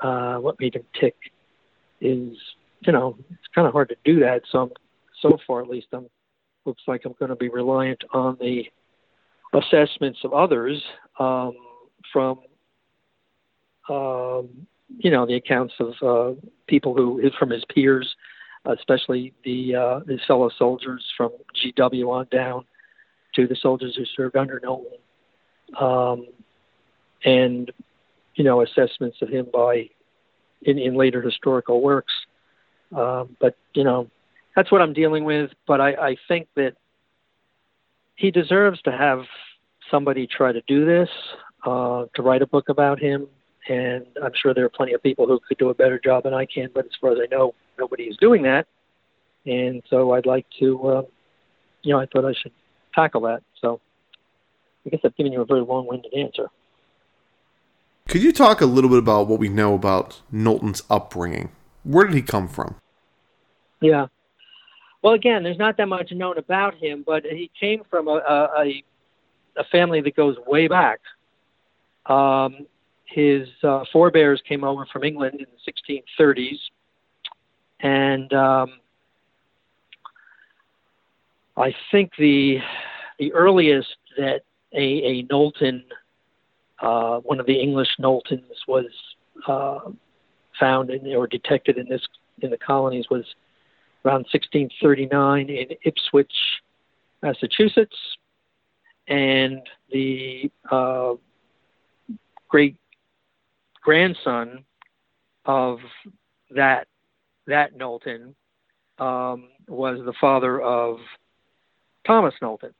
uh, 0.00 0.36
what 0.36 0.60
made 0.60 0.76
him 0.76 0.84
tick, 1.00 1.16
is, 2.02 2.36
you 2.80 2.92
know, 2.92 3.16
it's 3.30 3.48
kind 3.54 3.66
of 3.66 3.72
hard 3.72 3.88
to 3.88 3.96
do 4.04 4.20
that. 4.20 4.42
So, 4.52 4.64
I'm, 4.64 4.70
so 5.22 5.38
far 5.46 5.62
at 5.62 5.68
least, 5.68 5.86
I'm 5.94 6.06
looks 6.66 6.82
like 6.86 7.06
I'm 7.06 7.14
going 7.18 7.30
to 7.30 7.36
be 7.36 7.48
reliant 7.48 8.04
on 8.12 8.36
the 8.38 8.64
assessments 9.54 10.18
of 10.24 10.34
others 10.34 10.82
um, 11.18 11.54
from 12.12 12.40
um, 13.88 14.50
you 14.98 15.10
know 15.10 15.26
the 15.26 15.36
accounts 15.36 15.72
of 15.80 15.94
uh, 16.02 16.38
people 16.66 16.94
who 16.94 17.22
from 17.38 17.48
his 17.48 17.64
peers, 17.74 18.14
especially 18.66 19.32
the 19.42 19.74
uh, 19.74 20.00
his 20.00 20.20
fellow 20.26 20.50
soldiers 20.58 21.02
from 21.16 21.32
GW 21.56 22.06
on 22.08 22.26
down 22.30 22.66
to 23.38 23.46
the 23.46 23.56
soldiers 23.56 23.94
who 23.96 24.04
served 24.04 24.36
under 24.36 24.60
Knowlton, 24.60 24.98
um, 25.80 26.26
and 27.24 27.70
you 28.34 28.42
know 28.42 28.62
assessments 28.62 29.18
of 29.22 29.28
him 29.28 29.46
by 29.52 29.88
in, 30.62 30.78
in 30.78 30.96
later 30.96 31.22
historical 31.22 31.80
works. 31.80 32.12
Um, 32.94 33.36
but 33.40 33.56
you 33.74 33.84
know 33.84 34.10
that's 34.56 34.72
what 34.72 34.82
I'm 34.82 34.92
dealing 34.92 35.24
with. 35.24 35.50
But 35.68 35.80
I, 35.80 35.90
I 35.92 36.16
think 36.26 36.48
that 36.56 36.74
he 38.16 38.32
deserves 38.32 38.82
to 38.82 38.92
have 38.92 39.22
somebody 39.88 40.26
try 40.26 40.50
to 40.50 40.60
do 40.66 40.84
this, 40.84 41.08
uh, 41.64 42.06
to 42.14 42.22
write 42.22 42.42
a 42.42 42.46
book 42.46 42.68
about 42.68 42.98
him, 42.98 43.28
and 43.68 44.04
I'm 44.22 44.32
sure 44.34 44.52
there 44.52 44.64
are 44.64 44.70
plenty 44.70 44.94
of 44.94 45.02
people 45.02 45.28
who 45.28 45.38
could 45.46 45.58
do 45.58 45.68
a 45.68 45.74
better 45.74 46.00
job 46.02 46.24
than 46.24 46.34
I 46.34 46.44
can. 46.44 46.70
But 46.74 46.86
as 46.86 46.92
far 47.00 47.12
as 47.12 47.18
I 47.22 47.32
know, 47.32 47.54
nobody 47.78 48.04
is 48.04 48.16
doing 48.16 48.42
that, 48.42 48.66
and 49.46 49.80
so 49.88 50.12
I'd 50.14 50.26
like 50.26 50.46
to, 50.58 50.88
uh, 50.88 51.02
you 51.84 51.92
know, 51.92 52.00
I 52.00 52.06
thought 52.06 52.24
I 52.24 52.32
should 52.32 52.52
tackle 52.94 53.22
that. 53.22 53.42
So 53.60 53.80
I 54.86 54.90
guess 54.90 55.00
I've 55.04 55.16
given 55.16 55.32
you 55.32 55.40
a 55.40 55.44
very 55.44 55.60
long-winded 55.60 56.12
answer. 56.14 56.48
Could 58.08 58.22
you 58.22 58.32
talk 58.32 58.60
a 58.60 58.66
little 58.66 58.88
bit 58.88 58.98
about 58.98 59.28
what 59.28 59.38
we 59.38 59.48
know 59.48 59.74
about 59.74 60.22
Knowlton's 60.32 60.82
upbringing? 60.88 61.50
Where 61.84 62.06
did 62.06 62.14
he 62.14 62.22
come 62.22 62.48
from? 62.48 62.76
Yeah. 63.80 64.06
Well, 65.02 65.12
again, 65.12 65.42
there's 65.42 65.58
not 65.58 65.76
that 65.76 65.88
much 65.88 66.10
known 66.10 66.38
about 66.38 66.74
him, 66.74 67.04
but 67.06 67.24
he 67.24 67.50
came 67.58 67.82
from 67.90 68.08
a, 68.08 68.16
a, 68.16 68.82
a 69.56 69.64
family 69.70 70.00
that 70.00 70.16
goes 70.16 70.36
way 70.46 70.68
back. 70.68 71.00
Um, 72.06 72.66
his 73.04 73.48
uh, 73.62 73.84
forebears 73.92 74.42
came 74.48 74.64
over 74.64 74.86
from 74.86 75.04
England 75.04 75.40
in 75.40 75.46
the 75.46 76.02
1630s, 76.20 76.58
and 77.80 78.32
um, 78.32 78.72
I 81.58 81.74
think 81.90 82.12
the 82.18 82.58
the 83.18 83.32
earliest 83.32 83.96
that 84.16 84.42
a, 84.72 84.80
a 84.80 85.22
Knowlton, 85.22 85.84
uh, 86.80 87.18
one 87.18 87.40
of 87.40 87.46
the 87.46 87.60
English 87.60 87.88
Knowltons, 87.98 88.44
was 88.68 88.86
uh, 89.46 89.90
found 90.58 90.90
in, 90.90 91.06
or 91.14 91.26
detected 91.26 91.78
in 91.78 91.88
this 91.88 92.06
in 92.40 92.50
the 92.50 92.58
colonies 92.58 93.06
was 93.10 93.24
around 94.04 94.26
1639 94.32 95.50
in 95.50 95.66
Ipswich, 95.84 96.32
Massachusetts, 97.22 97.96
and 99.08 99.60
the 99.90 100.50
uh, 100.70 101.14
great 102.48 102.76
grandson 103.82 104.64
of 105.44 105.78
that 106.50 106.86
that 107.46 107.76
Knowlton 107.76 108.34
um, 108.98 109.48
was 109.66 109.98
the 110.04 110.12
father 110.20 110.60
of 110.60 110.98
Thomas 112.06 112.34
Knowlton, 112.40 112.72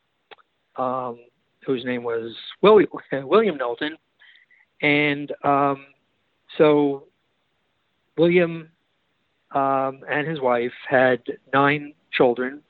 um, 0.77 1.19
whose 1.65 1.85
name 1.85 2.03
was 2.03 2.35
William, 2.63 2.91
William 3.13 3.57
Knowlton, 3.57 3.97
and 4.83 5.33
um, 5.45 5.87
so 6.57 7.05
William 8.17 8.71
um, 9.55 10.01
and 10.11 10.27
his 10.27 10.41
wife 10.41 10.73
had 10.89 11.23
nine 11.53 11.95
children. 12.13 12.63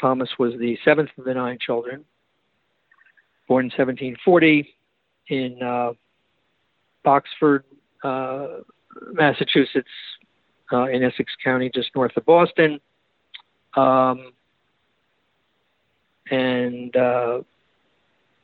Thomas 0.00 0.28
was 0.38 0.52
the 0.58 0.78
seventh 0.84 1.10
of 1.18 1.24
the 1.24 1.34
nine 1.34 1.58
children, 1.60 2.04
born 3.48 3.64
in 3.64 3.70
1740 3.70 4.74
in 5.28 5.62
uh, 5.62 5.92
Boxford, 7.04 7.64
uh, 8.04 8.60
Massachusetts, 9.12 9.88
uh, 10.72 10.84
in 10.84 11.02
Essex 11.02 11.32
County, 11.42 11.70
just 11.74 11.90
north 11.94 12.16
of 12.16 12.24
Boston. 12.26 12.78
Um, 13.76 14.32
and 16.30 16.94
uh, 16.96 17.40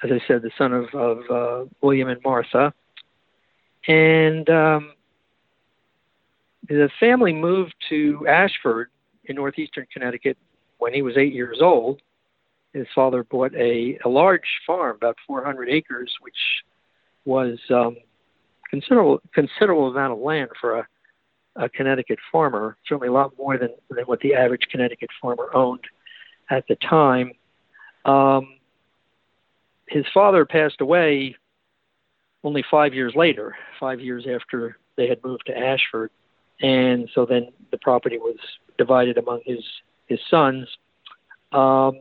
as 0.03 0.11
I 0.11 0.21
said, 0.29 0.43
the 0.43 0.51
son 0.59 0.73
of, 0.73 0.95
of 0.95 1.19
uh, 1.31 1.69
William 1.81 2.09
and 2.09 2.21
Martha. 2.23 2.73
And 3.89 4.49
um, 4.51 4.93
the 6.69 6.91
family 7.01 7.33
moved 7.33 7.75
to 7.89 8.27
Ashford 8.29 8.89
in 9.25 9.37
northeastern 9.37 9.87
Connecticut 9.93 10.37
when 10.79 10.93
he 10.93 11.03
was 11.03 11.17
eight 11.17 11.33
years 11.33 11.59
old. 11.61 12.01
His 12.73 12.87
father 12.95 13.25
bought 13.25 13.55
a, 13.55 13.99
a 14.05 14.09
large 14.09 14.43
farm, 14.67 14.97
about 14.97 15.17
400 15.27 15.69
acres, 15.69 16.13
which 16.21 16.35
was 17.25 17.59
um, 17.71 17.97
considerable 18.69 19.23
considerable 19.33 19.89
amount 19.89 20.13
of 20.13 20.19
land 20.19 20.51
for 20.61 20.81
a, 20.81 20.87
a 21.57 21.69
Connecticut 21.69 22.19
farmer. 22.33 22.77
Certainly 22.89 23.09
a 23.09 23.13
lot 23.13 23.33
more 23.39 23.57
than, 23.57 23.71
than 23.91 24.05
what 24.05 24.21
the 24.21 24.35
average 24.35 24.67
Connecticut 24.71 25.11
farmer 25.23 25.55
owned 25.55 25.85
at 26.51 26.67
the 26.69 26.77
time. 26.77 27.33
Um, 28.05 28.59
his 29.89 30.05
father 30.13 30.45
passed 30.45 30.81
away 30.81 31.37
only 32.43 32.65
five 32.71 32.95
years 32.95 33.15
later, 33.15 33.57
five 33.81 34.01
years 34.01 34.27
after 34.33 34.79
they 34.97 35.09
had 35.09 35.23
moved 35.25 35.47
to 35.47 35.57
Ashford, 35.57 36.11
and 36.61 37.09
so 37.15 37.27
then 37.27 37.49
the 37.71 37.79
property 37.79 38.19
was 38.19 38.37
divided 38.79 39.19
among 39.19 39.41
his 39.45 39.65
his 40.07 40.21
sons. 40.31 40.69
Um, 41.53 41.93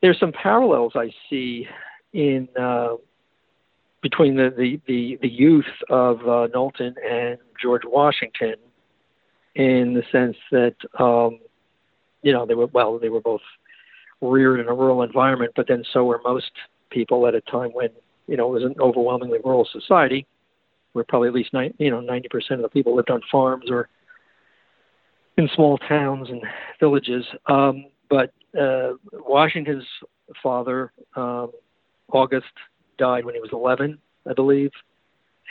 there's 0.00 0.18
some 0.18 0.32
parallels 0.32 0.92
I 0.94 1.12
see 1.28 1.68
in 2.12 2.48
uh, 2.58 2.94
between 4.02 4.36
the, 4.36 4.52
the, 4.56 4.80
the, 4.86 5.18
the 5.20 5.28
youth 5.28 5.66
of 5.90 6.26
uh, 6.26 6.48
Knowlton 6.52 6.94
and 7.06 7.38
George 7.60 7.82
Washington 7.84 8.54
in 9.54 9.94
the 9.94 10.02
sense 10.10 10.36
that 10.50 10.74
um, 10.98 11.38
you 12.22 12.32
know 12.32 12.46
they 12.46 12.54
were 12.54 12.66
well 12.66 12.98
they 12.98 13.08
were 13.08 13.20
both 13.20 13.42
reared 14.20 14.60
in 14.60 14.68
a 14.68 14.74
rural 14.74 15.02
environment, 15.02 15.52
but 15.56 15.66
then 15.66 15.84
so 15.92 16.04
were 16.04 16.20
most 16.24 16.50
people 16.90 17.26
at 17.26 17.34
a 17.34 17.40
time 17.42 17.70
when 17.70 17.88
you 18.26 18.36
know 18.36 18.48
it 18.48 18.62
was 18.62 18.64
an 18.64 18.74
overwhelmingly 18.80 19.38
rural 19.44 19.68
society, 19.70 20.26
where 20.92 21.04
probably 21.08 21.28
at 21.28 21.34
least 21.34 21.52
90, 21.52 21.74
you 21.78 21.90
know 21.90 22.00
ninety 22.00 22.28
percent 22.28 22.60
of 22.60 22.62
the 22.62 22.68
people 22.68 22.94
lived 22.94 23.10
on 23.10 23.20
farms 23.30 23.70
or 23.70 23.88
in 25.36 25.48
small 25.54 25.78
towns 25.78 26.28
and 26.28 26.42
villages. 26.78 27.24
Um, 27.46 27.86
but 28.08 28.32
uh, 28.60 28.92
Washington's 29.12 29.86
father, 30.42 30.92
um, 31.16 31.52
August, 32.12 32.46
died 32.98 33.24
when 33.24 33.34
he 33.34 33.40
was 33.40 33.50
11, 33.52 33.98
I 34.28 34.34
believe, 34.34 34.70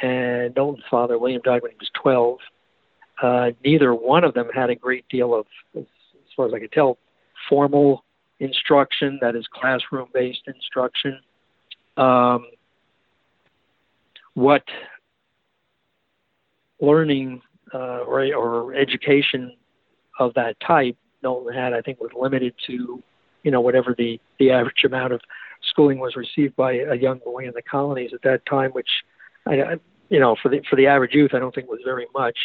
and 0.01 0.53
Knowlton's 0.55 0.83
father, 0.91 1.17
William, 1.17 1.41
died 1.43 1.61
when 1.61 1.71
he 1.71 1.77
was 1.77 1.89
12. 2.01 2.37
Uh, 3.21 3.49
neither 3.65 3.93
one 3.93 4.23
of 4.23 4.33
them 4.33 4.49
had 4.53 4.69
a 4.69 4.75
great 4.75 5.05
deal 5.09 5.33
of, 5.33 5.45
as 5.75 5.85
far 6.35 6.47
as 6.47 6.53
I 6.53 6.59
could 6.59 6.71
tell, 6.71 6.97
formal 7.49 8.03
instruction, 8.39 9.19
that 9.21 9.35
is 9.35 9.45
classroom 9.51 10.07
based 10.13 10.43
instruction. 10.47 11.19
Um, 11.97 12.45
what 14.33 14.63
learning 16.79 17.41
uh, 17.73 17.99
or, 17.99 18.23
or 18.33 18.73
education 18.73 19.55
of 20.19 20.33
that 20.35 20.59
type 20.65 20.95
Knowlton 21.21 21.53
had, 21.53 21.73
I 21.73 21.81
think, 21.81 21.99
was 21.99 22.11
limited 22.17 22.53
to, 22.67 23.03
you 23.43 23.51
know, 23.51 23.61
whatever 23.61 23.93
the, 23.97 24.19
the 24.39 24.51
average 24.51 24.83
amount 24.85 25.13
of 25.13 25.21
schooling 25.63 25.99
was 25.99 26.15
received 26.15 26.55
by 26.55 26.73
a 26.73 26.95
young 26.95 27.19
boy 27.19 27.45
in 27.45 27.53
the 27.53 27.61
colonies 27.61 28.11
at 28.13 28.21
that 28.23 28.45
time, 28.45 28.71
which, 28.71 28.89
I, 29.45 29.75
you 30.09 30.19
know, 30.19 30.35
for 30.41 30.49
the 30.49 30.61
for 30.69 30.75
the 30.75 30.87
average 30.87 31.13
youth, 31.13 31.31
I 31.33 31.39
don't 31.39 31.53
think 31.53 31.69
was 31.69 31.81
very 31.83 32.07
much, 32.13 32.37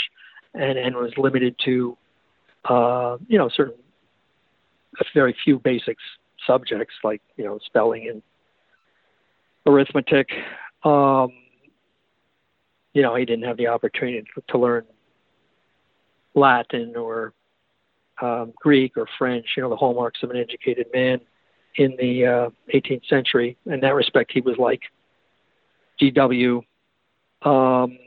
and 0.55 0.79
and 0.79 0.97
was 0.97 1.13
limited 1.17 1.57
to, 1.65 1.97
uh, 2.65 3.17
you 3.29 3.39
know, 3.39 3.49
certain 3.49 3.75
very 5.15 5.35
few 5.45 5.59
basic 5.59 5.97
subjects 6.47 6.95
like 7.03 7.23
you 7.37 7.45
know 7.45 7.59
spelling 7.65 8.09
and 8.09 8.23
arithmetic. 9.67 10.29
Um, 10.85 11.31
you 12.93 13.03
know, 13.03 13.17
he 13.17 13.25
didn't 13.25 13.45
have 13.45 13.57
the 13.57 13.67
opportunity 13.67 14.25
to, 14.49 14.59
learn 14.59 14.85
Latin 16.35 16.95
or 16.97 17.33
um, 18.23 18.53
Greek 18.57 18.97
or 18.97 19.07
French. 19.19 19.47
You 19.57 19.65
know, 19.65 19.71
the 19.71 19.77
hallmarks 19.77 20.23
of 20.23 20.31
an 20.31 20.37
educated 20.37 20.87
man 20.95 21.21
in 21.77 21.97
the 21.99 22.27
uh, 22.27 22.51
18th 22.73 23.07
century. 23.09 23.57
In 23.67 23.81
that 23.81 23.95
respect, 23.95 24.31
he 24.33 24.41
was 24.41 24.57
like 24.59 24.83
GW. 26.01 26.63
Um, 27.43 27.99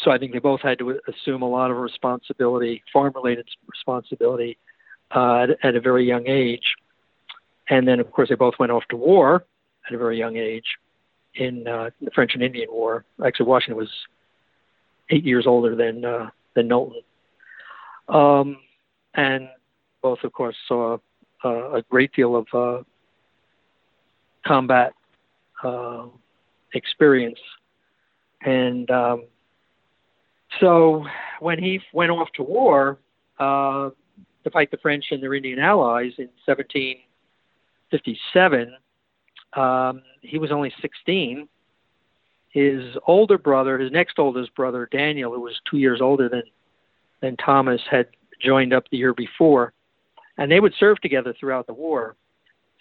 so 0.00 0.12
I 0.12 0.18
think 0.18 0.32
they 0.32 0.38
both 0.38 0.60
had 0.60 0.78
to 0.78 1.00
assume 1.08 1.42
a 1.42 1.48
lot 1.48 1.72
of 1.72 1.76
responsibility, 1.76 2.82
farm-related 2.92 3.48
responsibility, 3.66 4.58
uh, 5.10 5.46
at, 5.62 5.74
a 5.74 5.80
very 5.80 6.06
young 6.06 6.26
age. 6.26 6.74
And 7.68 7.86
then, 7.86 8.00
of 8.00 8.10
course, 8.10 8.28
they 8.28 8.34
both 8.34 8.54
went 8.58 8.72
off 8.72 8.84
to 8.90 8.96
war 8.96 9.44
at 9.86 9.94
a 9.94 9.98
very 9.98 10.18
young 10.18 10.36
age 10.36 10.76
in 11.34 11.66
uh, 11.66 11.90
the 12.00 12.10
French 12.10 12.34
and 12.34 12.42
Indian 12.42 12.68
War. 12.70 13.04
Actually, 13.24 13.46
Washington 13.46 13.76
was 13.76 13.90
eight 15.10 15.24
years 15.24 15.46
older 15.46 15.74
than 15.74 16.04
uh, 16.04 16.30
than 16.54 16.68
Knowlton, 16.68 17.02
um, 18.08 18.56
and 19.14 19.48
both, 20.02 20.18
of 20.24 20.32
course, 20.32 20.56
saw 20.66 20.98
uh, 21.44 21.72
a 21.72 21.82
great 21.82 22.12
deal 22.12 22.36
of 22.36 22.46
uh, 22.52 22.82
combat 24.46 24.92
uh, 25.62 26.06
experience. 26.74 27.38
And 28.42 28.90
um, 28.90 29.24
so 30.60 31.04
when 31.40 31.58
he 31.58 31.80
went 31.92 32.10
off 32.10 32.28
to 32.34 32.42
war, 32.42 32.98
uh, 33.38 33.90
to 34.44 34.50
fight 34.50 34.70
the 34.70 34.76
French 34.78 35.06
and 35.10 35.22
their 35.22 35.34
Indian 35.34 35.58
allies 35.58 36.12
in 36.18 36.28
1757. 36.46 38.74
Um, 39.54 40.02
he 40.22 40.38
was 40.38 40.52
only 40.52 40.72
16. 40.80 41.48
His 42.50 42.96
older 43.06 43.38
brother, 43.38 43.78
his 43.78 43.92
next 43.92 44.18
oldest 44.18 44.54
brother, 44.54 44.88
Daniel, 44.90 45.32
who 45.32 45.40
was 45.40 45.60
two 45.70 45.78
years 45.78 46.00
older 46.00 46.28
than 46.28 46.42
than 47.20 47.36
Thomas, 47.36 47.80
had 47.90 48.06
joined 48.40 48.72
up 48.72 48.84
the 48.90 48.96
year 48.96 49.12
before, 49.12 49.72
and 50.38 50.50
they 50.50 50.60
would 50.60 50.74
serve 50.78 51.00
together 51.00 51.34
throughout 51.38 51.66
the 51.66 51.72
war. 51.72 52.16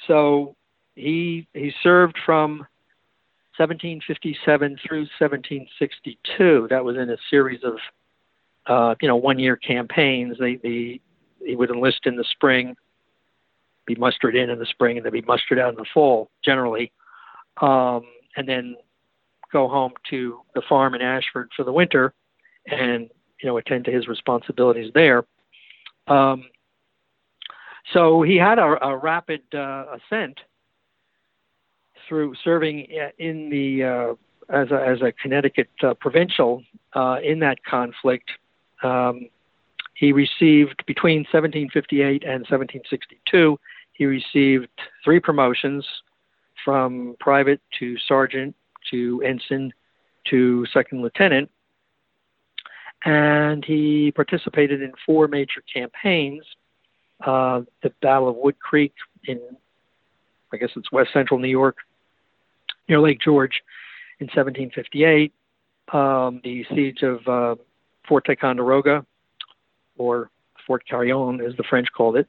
So 0.07 0.55
he 0.95 1.47
he 1.53 1.73
served 1.83 2.17
from 2.25 2.59
1757 3.57 4.79
through 4.87 5.07
1762. 5.19 6.67
That 6.69 6.83
was 6.83 6.95
in 6.95 7.09
a 7.09 7.17
series 7.29 7.61
of 7.63 7.77
uh, 8.67 8.95
you 9.01 9.07
know 9.07 9.15
one 9.15 9.39
year 9.39 9.55
campaigns. 9.55 10.37
They, 10.39 10.55
they 10.55 11.01
he 11.45 11.55
would 11.55 11.69
enlist 11.69 12.05
in 12.05 12.15
the 12.15 12.23
spring, 12.23 12.75
be 13.85 13.95
mustered 13.95 14.35
in 14.35 14.49
in 14.49 14.59
the 14.59 14.65
spring, 14.65 14.97
and 14.97 15.05
then 15.05 15.13
be 15.13 15.21
mustered 15.21 15.59
out 15.59 15.69
in 15.69 15.75
the 15.75 15.85
fall 15.93 16.29
generally, 16.43 16.91
um, 17.61 18.03
and 18.35 18.47
then 18.47 18.75
go 19.51 19.67
home 19.67 19.93
to 20.09 20.41
the 20.55 20.61
farm 20.67 20.93
in 20.93 21.01
Ashford 21.01 21.49
for 21.55 21.63
the 21.63 21.71
winter, 21.71 22.13
and 22.67 23.09
you 23.41 23.47
know 23.47 23.57
attend 23.57 23.85
to 23.85 23.91
his 23.91 24.07
responsibilities 24.07 24.91
there. 24.93 25.25
Um, 26.07 26.45
so 27.93 28.21
he 28.21 28.35
had 28.35 28.59
a, 28.59 28.85
a 28.85 28.97
rapid 28.97 29.41
uh, 29.53 29.85
ascent 29.95 30.39
through 32.07 32.35
serving 32.43 32.87
in 33.17 33.49
the 33.49 33.83
uh, 33.83 34.13
as 34.49 34.71
a 34.71 34.85
as 34.85 35.01
a 35.01 35.11
Connecticut 35.11 35.69
uh, 35.83 35.93
provincial 35.93 36.63
uh, 36.93 37.17
in 37.23 37.39
that 37.39 37.63
conflict. 37.63 38.29
Um, 38.83 39.29
he 39.97 40.11
received 40.11 40.85
between 40.85 41.21
1758 41.21 42.23
and 42.23 42.41
1762, 42.41 43.59
he 43.93 44.05
received 44.05 44.69
three 45.03 45.19
promotions 45.19 45.83
from 46.63 47.15
private 47.19 47.59
to 47.79 47.97
sergeant 48.07 48.55
to 48.91 49.23
ensign 49.25 49.73
to 50.29 50.67
second 50.67 51.01
lieutenant. 51.01 51.49
And 53.05 53.65
he 53.65 54.11
participated 54.11 54.83
in 54.83 54.93
four 55.03 55.27
major 55.27 55.63
campaigns 55.73 56.43
uh, 57.25 57.61
the 57.81 57.89
Battle 57.99 58.29
of 58.29 58.35
Wood 58.35 58.59
Creek 58.59 58.93
in, 59.23 59.41
I 60.53 60.57
guess 60.57 60.69
it's 60.75 60.91
west 60.91 61.09
central 61.11 61.39
New 61.39 61.47
York, 61.47 61.77
near 62.87 62.99
Lake 62.99 63.19
George 63.19 63.63
in 64.19 64.27
1758, 64.27 65.33
um, 65.91 66.39
the 66.43 66.63
siege 66.75 67.01
of 67.01 67.27
uh, 67.27 67.55
Fort 68.07 68.25
Ticonderoga 68.25 69.03
or 69.97 70.29
Fort 70.65 70.83
Carillon, 70.87 71.41
as 71.41 71.55
the 71.55 71.63
French 71.63 71.87
called 71.95 72.17
it, 72.17 72.27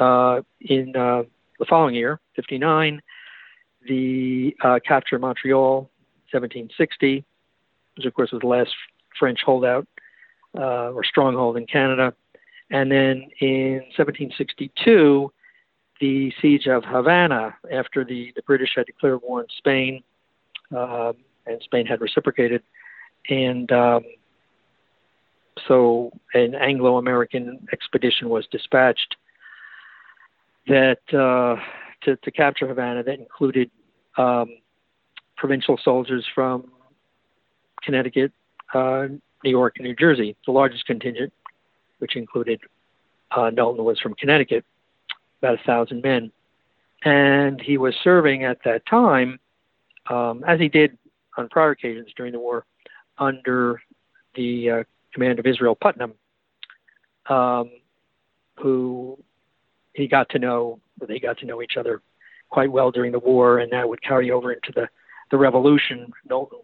uh, 0.00 0.40
in 0.60 0.94
uh, 0.96 1.22
the 1.58 1.64
following 1.64 1.94
year, 1.94 2.20
59. 2.36 3.00
The 3.86 4.56
uh, 4.62 4.80
capture 4.86 5.16
of 5.16 5.22
Montreal, 5.22 5.90
1760, 6.32 7.24
which 7.96 8.06
of 8.06 8.14
course 8.14 8.32
was 8.32 8.40
the 8.40 8.46
last 8.46 8.70
French 9.18 9.40
holdout 9.44 9.86
uh, 10.56 10.90
or 10.90 11.04
stronghold 11.04 11.56
in 11.56 11.66
Canada. 11.66 12.14
And 12.70 12.90
then 12.90 13.28
in 13.40 13.82
1762, 13.96 15.32
the 16.00 16.32
siege 16.40 16.66
of 16.66 16.84
Havana, 16.84 17.56
after 17.72 18.04
the, 18.04 18.32
the 18.36 18.42
British 18.42 18.70
had 18.76 18.86
declared 18.86 19.20
war 19.22 19.40
on 19.40 19.46
Spain, 19.56 20.02
um, 20.76 21.14
and 21.46 21.60
Spain 21.62 21.86
had 21.86 22.00
reciprocated. 22.00 22.62
And 23.28 23.70
um, 23.72 24.04
so 25.66 26.12
an 26.34 26.54
Anglo-American 26.54 27.66
expedition 27.72 28.28
was 28.28 28.46
dispatched 28.50 29.16
that 30.66 31.00
uh, 31.12 31.56
to, 32.02 32.16
to 32.16 32.30
capture 32.30 32.68
Havana 32.68 33.02
that 33.02 33.18
included 33.18 33.70
um, 34.16 34.56
provincial 35.36 35.78
soldiers 35.82 36.26
from 36.34 36.70
Connecticut, 37.82 38.32
uh, 38.74 39.06
New 39.44 39.50
York, 39.50 39.74
and 39.78 39.86
New 39.86 39.94
Jersey. 39.94 40.36
The 40.46 40.52
largest 40.52 40.86
contingent, 40.86 41.32
which 41.98 42.16
included 42.16 42.60
uh, 43.30 43.50
Knowlton, 43.50 43.84
was 43.84 43.98
from 44.00 44.14
Connecticut, 44.14 44.64
about 45.40 45.60
a 45.60 45.62
thousand 45.64 46.02
men, 46.02 46.30
and 47.04 47.60
he 47.60 47.78
was 47.78 47.94
serving 48.02 48.44
at 48.44 48.58
that 48.64 48.84
time, 48.86 49.38
um, 50.10 50.44
as 50.46 50.58
he 50.58 50.68
did 50.68 50.98
on 51.36 51.48
prior 51.48 51.70
occasions 51.70 52.08
during 52.16 52.32
the 52.32 52.38
war, 52.38 52.64
under 53.18 53.80
the 54.34 54.70
uh, 54.70 54.82
command 55.12 55.38
of 55.38 55.46
Israel 55.46 55.74
Putnam, 55.74 56.14
um, 57.28 57.70
who 58.56 59.18
he 59.94 60.06
got 60.06 60.28
to 60.30 60.38
know. 60.38 60.80
They 61.06 61.20
got 61.20 61.38
to 61.38 61.46
know 61.46 61.62
each 61.62 61.76
other 61.76 62.02
quite 62.50 62.70
well 62.72 62.90
during 62.90 63.12
the 63.12 63.18
war, 63.18 63.58
and 63.58 63.72
that 63.72 63.88
would 63.88 64.02
carry 64.02 64.30
over 64.30 64.52
into 64.52 64.72
the 64.74 64.88
the 65.30 65.36
revolution. 65.36 66.12
Knowlton, 66.28 66.60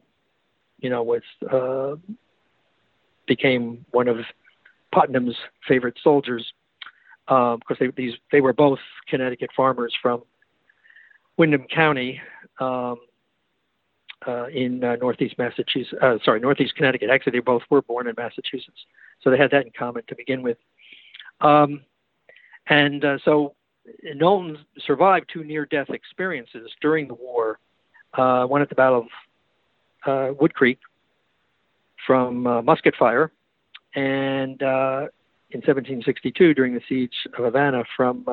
you 0.81 0.91
know, 0.91 1.03
was 1.03 1.23
uh, 1.51 1.97
became 3.27 3.85
one 3.91 4.09
of 4.09 4.19
Putnam's 4.93 5.37
favorite 5.67 5.99
soldiers 6.03 6.53
because 7.27 7.57
um, 7.71 7.77
they 7.79 7.91
these 7.97 8.15
they 8.33 8.41
were 8.41 8.53
both 8.53 8.79
Connecticut 9.09 9.51
farmers 9.57 9.95
from 10.01 10.23
Windham 11.37 11.67
County 11.75 12.21
um, 12.61 12.97
uh, 14.27 14.47
in 14.47 14.83
uh, 14.83 14.97
northeast 14.97 15.37
Massachusetts. 15.39 15.95
Uh, 16.01 16.17
sorry, 16.25 16.41
northeast 16.41 16.75
Connecticut. 16.75 17.11
Actually, 17.11 17.33
they 17.33 17.41
both 17.41 17.63
were 17.71 17.83
born 17.83 18.07
in 18.09 18.15
Massachusetts, 18.17 18.87
so 19.21 19.31
they 19.31 19.39
had 19.39 19.51
that 19.51 19.67
in 19.67 19.73
common 19.77 20.03
to 20.09 20.17
begin 20.17 20.43
with. 20.43 20.59
Um, 21.41 21.83
and 22.67 23.05
uh, 23.05 23.19
so 23.25 23.55
Knowlton 24.03 24.59
survived 24.87 25.31
two 25.33 25.45
near-death 25.45 25.91
experiences 25.91 26.71
during 26.81 27.09
the 27.09 27.15
war. 27.15 27.59
Uh, 28.15 28.47
one 28.47 28.63
at 28.63 28.69
the 28.69 28.75
Battle 28.75 29.09
of 30.07 30.31
uh, 30.31 30.35
Wood 30.41 30.55
Creek 30.55 30.79
from 32.07 32.43
musket 32.65 32.95
fire, 32.97 33.33
and 33.95 34.61
in 34.61 35.61
1762 35.61 36.55
during 36.55 36.75
the 36.75 36.81
siege 36.89 37.15
of 37.37 37.45
Havana 37.45 37.85
from 37.97 38.25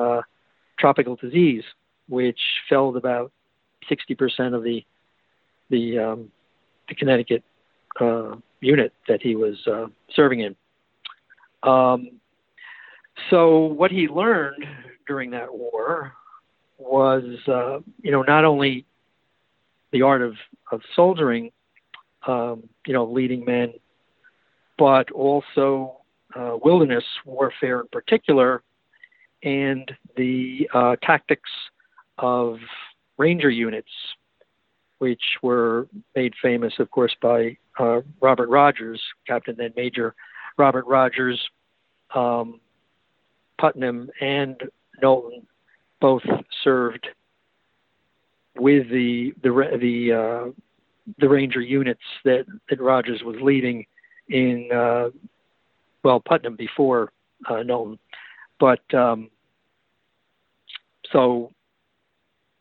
tropical 0.78 1.16
disease, 1.16 1.64
which 2.08 2.40
felled 2.68 2.96
about 2.96 3.32
60% 3.90 4.54
of 4.54 4.62
the 4.62 4.84
the, 5.72 5.98
um, 5.98 6.30
the 6.88 6.94
Connecticut 6.94 7.42
uh, 8.00 8.36
unit 8.60 8.92
that 9.08 9.20
he 9.20 9.34
was 9.34 9.56
serving 10.14 10.40
in. 10.40 10.54
Um, 11.64 12.20
so 13.30 13.66
what 13.66 13.90
he 13.90 14.08
learned 14.08 14.64
during 15.06 15.30
that 15.30 15.52
war 15.52 16.12
was, 16.78 17.24
uh, 17.48 17.78
you 18.02 18.10
know, 18.10 18.22
not 18.22 18.44
only 18.44 18.84
the 19.92 20.02
art 20.02 20.22
of, 20.22 20.34
of 20.70 20.80
soldiering, 20.96 21.50
um, 22.26 22.68
you 22.86 22.92
know, 22.92 23.04
leading 23.04 23.44
men, 23.44 23.74
but 24.78 25.10
also 25.10 25.98
uh, 26.34 26.56
wilderness 26.64 27.04
warfare 27.24 27.80
in 27.80 27.88
particular, 27.92 28.62
and 29.42 29.92
the 30.16 30.68
uh, 30.72 30.96
tactics 31.02 31.50
of 32.18 32.58
ranger 33.18 33.50
units, 33.50 33.90
which 35.02 35.38
were 35.42 35.88
made 36.14 36.32
famous, 36.40 36.74
of 36.78 36.88
course, 36.92 37.12
by 37.20 37.56
uh, 37.80 38.02
Robert 38.20 38.48
Rogers, 38.48 39.02
Captain 39.26 39.56
then 39.58 39.72
Major 39.76 40.14
Robert 40.56 40.86
Rogers, 40.86 41.40
um, 42.14 42.60
Putnam 43.60 44.10
and 44.20 44.62
Knowlton 45.02 45.44
both 46.00 46.22
served 46.62 47.08
with 48.56 48.88
the 48.90 49.32
the 49.42 49.50
the 49.80 50.12
uh, 50.12 50.52
the 51.18 51.28
Ranger 51.28 51.60
units 51.60 52.04
that 52.24 52.44
that 52.70 52.80
Rogers 52.80 53.24
was 53.24 53.34
leading 53.42 53.86
in 54.28 54.68
uh, 54.72 55.08
well 56.04 56.20
Putnam 56.20 56.54
before 56.54 57.10
uh, 57.50 57.64
Knowlton, 57.64 57.98
but 58.60 58.82
um, 58.94 59.30
so 61.10 61.50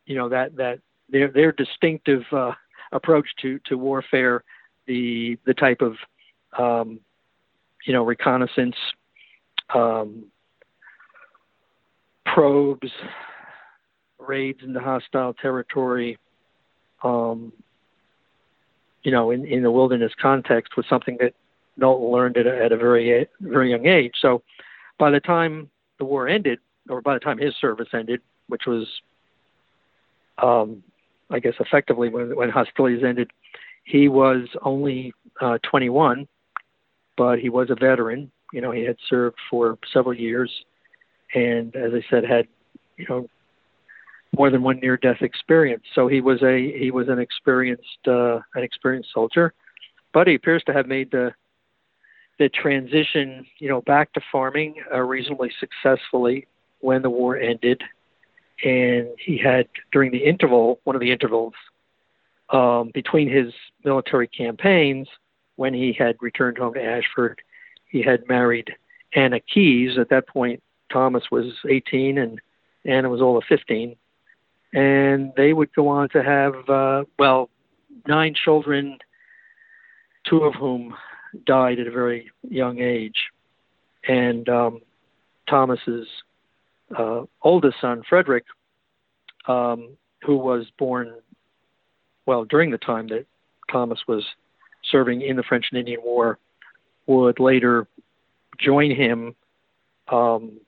you 0.08 0.15
know 0.15 0.30
that 0.30 0.56
that 0.56 0.80
their 1.12 1.30
their 1.30 1.52
distinctive 1.52 2.24
uh, 2.32 2.52
approach 2.91 3.28
to 3.41 3.60
to 3.65 3.78
warfare, 3.78 4.43
the 4.88 5.38
the 5.45 5.54
type 5.54 5.82
of 5.82 5.95
um, 6.58 7.00
you 7.86 7.93
know 7.93 8.04
reconnaissance, 8.04 8.76
um, 9.74 10.26
probes, 12.26 12.91
raids 14.19 14.60
into 14.63 14.80
hostile 14.80 15.34
territory, 15.34 16.17
um, 17.04 17.52
you 19.04 19.12
know, 19.12 19.32
in, 19.32 19.45
in 19.45 19.63
the 19.63 19.71
wilderness 19.71 20.12
context 20.21 20.78
was 20.78 20.86
something 20.89 21.17
that 21.19 21.34
Knowlton 21.78 22.12
learned 22.12 22.38
at 22.38 22.45
a, 22.45 22.63
at 22.63 22.71
a 22.71 22.78
very 22.78 23.28
very 23.39 23.71
young 23.71 23.88
age. 23.88 24.13
So, 24.21 24.43
by 25.00 25.10
the 25.10 25.19
time 25.19 25.69
the 25.97 26.06
war 26.06 26.28
ended, 26.28 26.60
or 26.89 27.02
by 27.02 27.13
the 27.13 27.19
time 27.19 27.38
his 27.38 27.56
service 27.56 27.89
ended, 27.93 28.21
which 28.47 28.65
was, 28.67 28.88
um, 30.38 30.84
I 31.32 31.39
guess, 31.39 31.54
effectively 31.60 32.10
when 32.10 32.36
when 32.36 32.50
hostilities 32.50 33.04
ended, 33.04 33.32
he 33.84 34.08
was 34.08 34.48
only 34.62 35.13
uh, 35.39 35.58
21, 35.70 36.28
but 37.17 37.39
he 37.39 37.50
was 37.50 37.70
a 37.70 37.76
veteran. 37.76 38.32
You 38.54 38.62
know, 38.62 38.72
he 38.72 38.84
had 38.84 38.98
served 39.10 39.38
for 39.50 39.78
several 39.94 40.13
years 40.13 40.52
and 41.34 41.76
as 41.76 41.91
I 41.94 42.04
said, 42.10 42.24
had 42.24 42.48
you 42.98 43.06
know 43.10 43.28
more 44.38 44.50
than 44.50 44.63
one 44.63 44.80
near-death 44.80 45.22
experience. 45.22 45.84
So 45.94 46.08
he 46.08 46.22
was 46.22 46.41
a 46.41 46.78
he 46.78 46.91
was 46.91 47.10
an 47.10 47.20
experienced 47.20 48.08
uh, 48.08 48.39
an 48.56 48.63
experienced 48.63 49.10
soldier, 49.13 49.54
but 50.13 50.28
he 50.28 50.36
appears 50.36 50.63
to 50.65 50.74
have 50.74 50.88
made 50.88 51.12
the 51.12 51.32
the 52.39 52.50
transition, 52.50 53.46
you 53.60 53.70
know, 53.70 53.82
back 53.82 54.13
to 54.13 54.22
farming 54.32 54.76
uh, 54.91 55.00
reasonably 55.00 55.52
successfully 55.60 56.48
when 56.80 57.02
the 57.02 57.10
war 57.10 57.38
ended, 57.38 57.82
and 58.63 59.10
he 59.17 59.38
had 59.38 59.67
during 59.91 60.12
the 60.12 60.26
interval, 60.26 60.80
one 60.84 60.95
of 60.95 61.00
the 61.00 61.12
intervals 61.12 61.54
um, 62.52 62.91
between 62.93 63.30
his 63.30 63.54
military 63.84 64.28
campaigns, 64.28 65.08
when 65.56 65.74
he 65.74 65.93
had 65.93 66.15
returned 66.21 66.58
home 66.58 66.74
to 66.74 66.84
Ashford, 66.84 67.39
he 67.86 68.02
had 68.02 68.28
married 68.28 68.74
Anna 69.13 69.39
Keyes. 69.39 69.97
At 69.97 70.10
that 70.10 70.28
point, 70.28 70.62
Thomas 70.91 71.24
was 71.32 71.54
18 71.69 72.17
and 72.17 72.39
Anna 72.86 73.10
was 73.10 73.21
all 73.21 73.38
of 73.38 73.43
15. 73.47 73.95
And 74.74 75.34
they 75.36 75.54
would 75.54 75.74
go 75.74 75.89
on 75.89 76.10
to 76.10 76.24
have, 76.24 76.69
uh, 76.69 77.04
well, 77.19 77.50
nine 78.08 78.34
children, 78.34 78.97
two 80.26 80.43
of 80.43 80.56
whom 80.56 80.95
died 81.45 81.80
at 81.80 81.88
a 81.88 81.91
very 81.91 82.32
young 82.50 82.80
age. 82.80 83.32
And 84.08 84.47
um, 84.50 84.82
Thomas's 85.50 86.08
uh, 86.97 87.23
oldest 87.41 87.77
son, 87.82 88.04
Frederick, 88.08 88.45
um, 89.47 89.97
who 90.23 90.38
was 90.38 90.65
born, 90.77 91.13
well, 92.25 92.45
during 92.45 92.71
the 92.71 92.77
time 92.77 93.08
that 93.08 93.25
Thomas 93.71 93.99
was 94.08 94.25
serving 94.84 95.21
in 95.21 95.36
the 95.36 95.43
French 95.43 95.67
and 95.71 95.80
Indian 95.80 96.01
War, 96.04 96.38
would 97.08 97.39
later 97.39 97.88
join 98.60 98.91
him 98.91 99.36
um, 100.10 100.60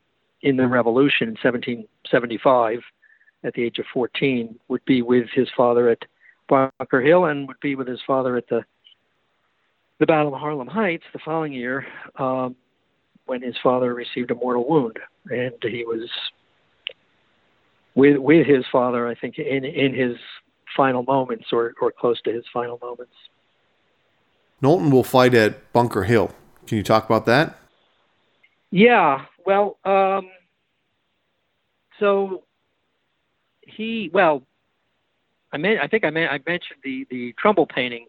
in 0.42 0.58
the 0.58 0.68
revolution 0.68 1.30
in 1.30 1.38
1775 1.42 2.80
at 3.44 3.54
the 3.54 3.64
age 3.64 3.80
of 3.80 3.86
14 3.94 4.58
would 4.68 4.84
be 4.86 5.02
with 5.02 5.28
his 5.34 5.48
father 5.56 5.90
at 5.90 6.00
Bunker 6.48 7.02
Hill 7.02 7.26
and 7.26 7.48
would 7.48 7.60
be 7.62 7.76
with 7.76 7.88
his 7.88 8.02
father 8.06 8.38
at 8.38 8.48
the 8.48 8.64
the 10.00 10.08
Battle 10.08 10.34
of 10.34 10.40
Harlem 10.40 10.68
Heights 10.68 11.04
the 11.14 11.20
following 11.24 11.54
year 11.54 11.86
um, 12.18 12.56
when 13.26 13.42
his 13.42 13.56
father 13.62 13.94
received 13.94 14.32
a 14.32 14.36
mortal 14.36 14.68
wound 14.68 15.00
and 15.30 15.54
he 15.62 15.86
was 15.86 16.10
with 17.96 18.18
with 18.18 18.46
his 18.46 18.66
father 18.72 19.08
I 19.08 19.16
think 19.16 19.38
in 19.38 19.66
in 19.66 19.94
his 19.94 20.18
final 20.76 21.04
moments 21.04 21.46
or 21.52 21.74
or 21.82 21.92
close 21.92 22.22
to 22.22 22.32
his 22.32 22.46
final 22.54 22.80
moments. 22.82 23.14
Knowlton 24.62 24.92
will 24.92 25.04
fight 25.04 25.34
at 25.34 25.74
Bunker 25.74 26.04
Hill. 26.04 26.32
Can 26.68 26.78
you 26.78 26.84
talk 26.84 27.06
about 27.06 27.26
that? 27.26 27.60
Yeah, 28.72 29.26
well, 29.46 29.78
um, 29.86 30.30
so 32.00 32.44
he 33.62 34.10
well, 34.14 34.44
I 35.52 35.58
mean, 35.58 35.78
I 35.80 35.88
think 35.88 36.04
I, 36.04 36.10
mean, 36.10 36.28
I 36.28 36.40
mentioned 36.48 36.80
the 36.84 37.06
the 37.10 37.34
Trumbull 37.38 37.68
painting 37.68 38.08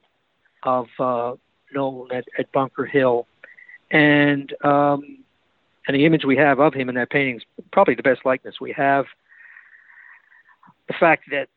of 0.62 0.86
uh, 0.98 1.34
Knowlton 1.72 2.16
at, 2.16 2.24
at 2.38 2.50
Bunker 2.52 2.86
Hill, 2.86 3.26
and 3.90 4.52
um, 4.64 5.18
and 5.86 5.94
the 5.94 6.06
image 6.06 6.24
we 6.24 6.36
have 6.36 6.60
of 6.60 6.74
him 6.74 6.88
in 6.88 6.94
that 6.94 7.10
painting 7.10 7.36
is 7.36 7.42
probably 7.72 7.94
the 7.94 8.02
best 8.02 8.24
likeness 8.24 8.56
we 8.60 8.72
have. 8.72 9.06
The 10.88 10.94
fact 10.98 11.24
that 11.30 11.48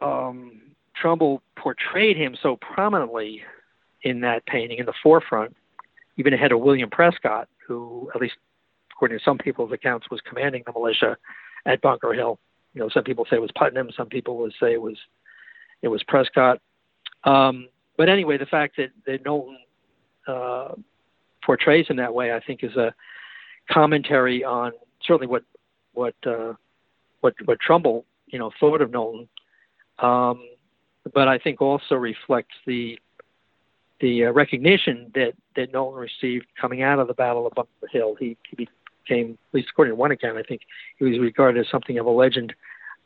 um, 0.00 0.60
Trumbull 0.94 1.42
portrayed 1.56 2.16
him 2.16 2.36
so 2.42 2.56
prominently 2.56 3.42
in 4.02 4.20
that 4.20 4.44
painting 4.46 4.78
in 4.78 4.86
the 4.86 4.94
forefront 5.02 5.56
even 6.16 6.34
ahead 6.34 6.52
of 6.52 6.60
William 6.60 6.90
Prescott, 6.90 7.48
who, 7.66 8.10
at 8.14 8.20
least 8.20 8.34
according 8.92 9.18
to 9.18 9.24
some 9.24 9.38
people's 9.38 9.72
accounts, 9.72 10.10
was 10.10 10.20
commanding 10.20 10.62
the 10.66 10.72
militia 10.72 11.16
at 11.66 11.80
Bunker 11.80 12.12
Hill. 12.12 12.38
You 12.74 12.80
know, 12.80 12.88
some 12.88 13.04
people 13.04 13.26
say 13.28 13.36
it 13.36 13.42
was 13.42 13.50
Putnam, 13.54 13.90
some 13.96 14.08
people 14.08 14.36
would 14.38 14.52
say 14.60 14.72
it 14.72 14.82
was 14.82 14.96
it 15.82 15.88
was 15.88 16.02
Prescott. 16.04 16.60
Um, 17.24 17.68
but 17.96 18.08
anyway, 18.08 18.38
the 18.38 18.46
fact 18.46 18.76
that, 18.76 18.90
that 19.06 19.24
Knowlton 19.24 19.58
uh, 20.26 20.74
portrays 21.44 21.86
in 21.88 21.96
that 21.96 22.14
way, 22.14 22.32
I 22.32 22.40
think, 22.40 22.62
is 22.62 22.76
a 22.76 22.94
commentary 23.70 24.44
on 24.44 24.72
certainly 25.06 25.26
what 25.26 25.44
what 25.94 26.14
uh, 26.26 26.54
what 27.20 27.34
what 27.44 27.60
Trumbull 27.60 28.04
you 28.26 28.38
know 28.38 28.50
thought 28.58 28.80
of 28.80 28.90
Knowlton, 28.90 29.28
um, 29.98 30.40
but 31.12 31.28
I 31.28 31.38
think 31.38 31.60
also 31.60 31.94
reflects 31.94 32.54
the 32.66 32.98
the 34.00 34.26
uh, 34.26 34.32
recognition 34.32 35.10
that 35.14 35.34
that 35.56 35.72
Knowlton 35.72 36.00
received 36.00 36.46
coming 36.60 36.82
out 36.82 36.98
of 36.98 37.08
the 37.08 37.14
Battle 37.14 37.46
of 37.46 37.54
Bunker 37.54 37.70
Hill. 37.90 38.16
He, 38.18 38.36
he 38.48 38.68
became, 39.06 39.38
at 39.48 39.54
least 39.54 39.68
according 39.70 39.92
to 39.92 39.96
one 39.96 40.10
account, 40.10 40.38
I 40.38 40.42
think 40.42 40.62
he 40.98 41.04
was 41.04 41.18
regarded 41.18 41.60
as 41.60 41.70
something 41.70 41.98
of 41.98 42.06
a 42.06 42.10
legend, 42.10 42.54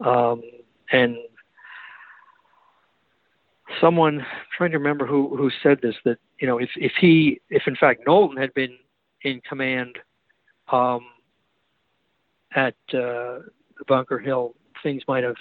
um, 0.00 0.42
and 0.92 1.16
someone 3.80 4.24
trying 4.56 4.70
to 4.70 4.78
remember 4.78 5.06
who 5.06 5.36
who 5.36 5.50
said 5.62 5.78
this 5.82 5.94
that 6.04 6.18
you 6.40 6.46
know 6.46 6.58
if 6.58 6.70
if 6.76 6.92
he 7.00 7.40
if 7.50 7.62
in 7.66 7.76
fact 7.76 8.02
Knowlton 8.06 8.36
had 8.36 8.54
been 8.54 8.76
in 9.22 9.40
command 9.48 9.98
um, 10.70 11.00
at 12.54 12.74
uh, 12.94 13.38
Bunker 13.88 14.18
Hill, 14.18 14.54
things 14.82 15.02
might 15.08 15.24
have 15.24 15.36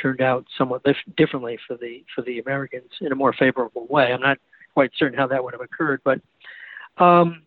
turned 0.00 0.20
out 0.20 0.46
somewhat 0.56 0.82
dif- 0.84 1.16
differently 1.16 1.58
for 1.66 1.76
the 1.76 2.04
for 2.14 2.22
the 2.22 2.38
Americans 2.38 2.90
in 3.00 3.12
a 3.12 3.16
more 3.16 3.32
favorable 3.32 3.86
way. 3.88 4.12
I'm 4.12 4.20
not 4.20 4.38
quite 4.74 4.90
certain 4.96 5.18
how 5.18 5.26
that 5.26 5.42
would 5.42 5.54
have 5.54 5.60
occurred, 5.60 6.00
but 6.04 6.20
um, 6.98 7.42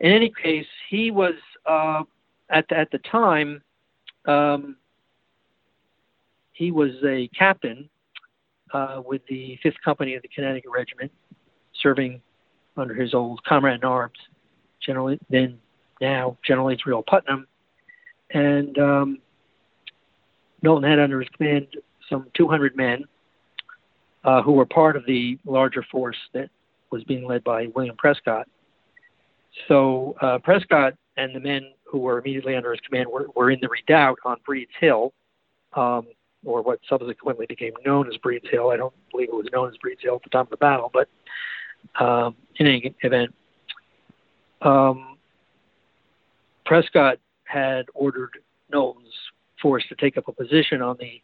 in 0.00 0.12
any 0.12 0.32
case, 0.42 0.66
he 0.88 1.10
was 1.10 1.34
uh, 1.64 2.02
at 2.50 2.68
the, 2.68 2.76
at 2.76 2.90
the 2.90 2.98
time 2.98 3.62
um, 4.26 4.76
he 6.52 6.70
was 6.70 6.90
a 7.04 7.28
captain 7.28 7.88
uh, 8.72 9.02
with 9.04 9.22
the 9.28 9.58
Fifth 9.62 9.76
Company 9.84 10.14
of 10.14 10.22
the 10.22 10.28
Connecticut 10.28 10.70
Regiment, 10.70 11.12
serving 11.82 12.20
under 12.76 12.94
his 12.94 13.14
old 13.14 13.42
comrade 13.44 13.80
in 13.80 13.84
arms, 13.84 14.18
General 14.84 15.16
then 15.30 15.58
now 16.00 16.36
General 16.46 16.68
Israel 16.68 17.02
Putnam, 17.02 17.46
and 18.30 18.78
um, 18.78 19.18
Knowlton 20.62 20.88
had 20.88 20.98
under 20.98 21.20
his 21.20 21.28
command 21.30 21.68
some 22.08 22.26
200 22.34 22.76
men 22.76 23.04
uh, 24.24 24.42
who 24.42 24.52
were 24.52 24.66
part 24.66 24.96
of 24.96 25.06
the 25.06 25.38
larger 25.44 25.84
force 25.90 26.16
that 26.34 26.50
was 26.90 27.02
being 27.04 27.26
led 27.26 27.42
by 27.44 27.66
William 27.74 27.96
Prescott. 27.96 28.48
So 29.68 30.14
uh, 30.20 30.38
Prescott 30.38 30.94
and 31.16 31.34
the 31.34 31.40
men 31.40 31.70
who 31.84 31.98
were 31.98 32.18
immediately 32.18 32.56
under 32.56 32.72
his 32.72 32.80
command 32.80 33.08
were, 33.08 33.26
were 33.34 33.50
in 33.50 33.58
the 33.60 33.68
redoubt 33.68 34.18
on 34.24 34.36
Breed's 34.44 34.72
Hill, 34.80 35.12
um, 35.74 36.06
or 36.46 36.62
what 36.62 36.78
subsequently 36.88 37.44
became 37.46 37.72
known 37.84 38.08
as 38.08 38.16
Breed's 38.18 38.48
Hill. 38.50 38.70
I 38.70 38.76
don't 38.76 38.94
believe 39.10 39.28
it 39.28 39.34
was 39.34 39.48
known 39.52 39.68
as 39.68 39.76
Breed's 39.78 40.02
Hill 40.02 40.14
at 40.16 40.22
the 40.22 40.30
time 40.30 40.42
of 40.42 40.50
the 40.50 40.56
battle, 40.56 40.90
but 40.92 41.08
um, 42.02 42.36
in 42.56 42.66
any 42.66 42.94
event, 43.02 43.34
um, 44.62 45.18
Prescott 46.64 47.18
had 47.44 47.86
ordered 47.94 48.38
Knowlton's 48.72 49.12
force 49.60 49.84
to 49.88 49.94
take 49.96 50.16
up 50.16 50.28
a 50.28 50.32
position 50.32 50.82
on 50.82 50.96
the 50.98 51.20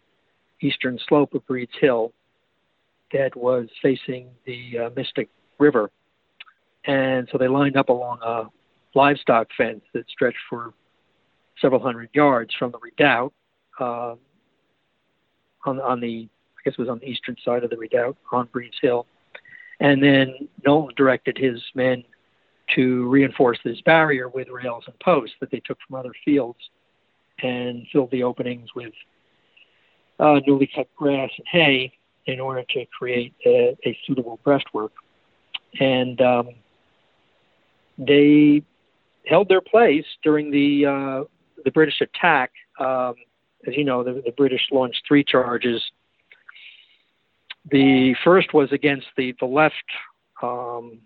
eastern 0.61 0.99
slope 1.09 1.35
of 1.35 1.47
Breed's 1.47 1.73
Hill 1.81 2.13
that 3.13 3.37
was 3.37 3.69
facing 3.81 4.29
the 4.47 4.79
uh, 4.79 4.91
Mystic 4.97 5.29
River. 5.59 5.91
And 6.85 7.29
so 7.31 7.39
they 7.39 7.49
lined 7.49 7.77
up 7.77 7.89
along 7.89 8.19
a 8.23 8.45
livestock 8.95 9.49
fence 9.57 9.83
that 9.95 10.09
stretched 10.09 10.39
for 10.49 10.75
several 11.61 11.81
hundred 11.81 12.11
yards 12.13 12.53
from 12.59 12.73
the 12.73 12.79
redoubt 12.79 13.33
uh, 13.79 14.15
on, 15.67 15.81
on 15.81 16.01
the, 16.01 16.29
I 16.59 16.61
guess 16.65 16.75
it 16.79 16.81
was 16.81 16.89
on 16.89 16.99
the 16.99 17.07
eastern 17.07 17.37
side 17.45 17.65
of 17.65 17.71
the 17.71 17.77
redoubt 17.77 18.17
on 18.31 18.49
Breed's 18.53 18.77
Hill. 18.81 19.07
And 19.81 20.03
then 20.03 20.49
Knowlton 20.65 20.95
directed 20.97 21.37
his 21.37 21.61
men 21.75 22.05
to 22.75 23.09
reinforce 23.09 23.59
this 23.65 23.81
barrier 23.83 24.29
with 24.29 24.49
rails 24.49 24.85
and 24.87 24.99
posts 25.01 25.35
that 25.41 25.51
they 25.51 25.61
took 25.61 25.79
from 25.87 25.97
other 25.97 26.13
fields 26.25 26.59
and 27.43 27.87
filled 27.93 28.11
the 28.11 28.23
openings 28.23 28.69
with 28.75 28.93
uh, 30.21 30.41
newly 30.47 30.71
cut 30.73 30.89
grass 30.97 31.31
and 31.37 31.47
hay 31.51 31.93
in 32.27 32.39
order 32.39 32.63
to 32.71 32.87
create 32.97 33.35
a, 33.45 33.77
a 33.85 33.99
suitable 34.07 34.39
breastwork. 34.45 34.93
And 35.81 36.21
um, 36.21 36.51
they 37.99 38.63
held 39.27 39.49
their 39.49 39.61
place 39.61 40.05
during 40.23 40.51
the 40.51 40.87
uh, 40.87 41.25
the 41.65 41.71
British 41.71 42.01
attack. 42.01 42.53
Um, 42.79 43.15
as 43.67 43.77
you 43.77 43.85
know, 43.85 44.03
the, 44.03 44.23
the 44.25 44.33
British 44.33 44.69
launched 44.71 45.03
three 45.07 45.25
charges. 45.25 45.83
The 47.71 48.15
first 48.25 48.53
was 48.53 48.73
against 48.73 49.07
the 49.17 49.35
the 49.39 49.47
left, 49.47 49.75
um, 50.43 50.99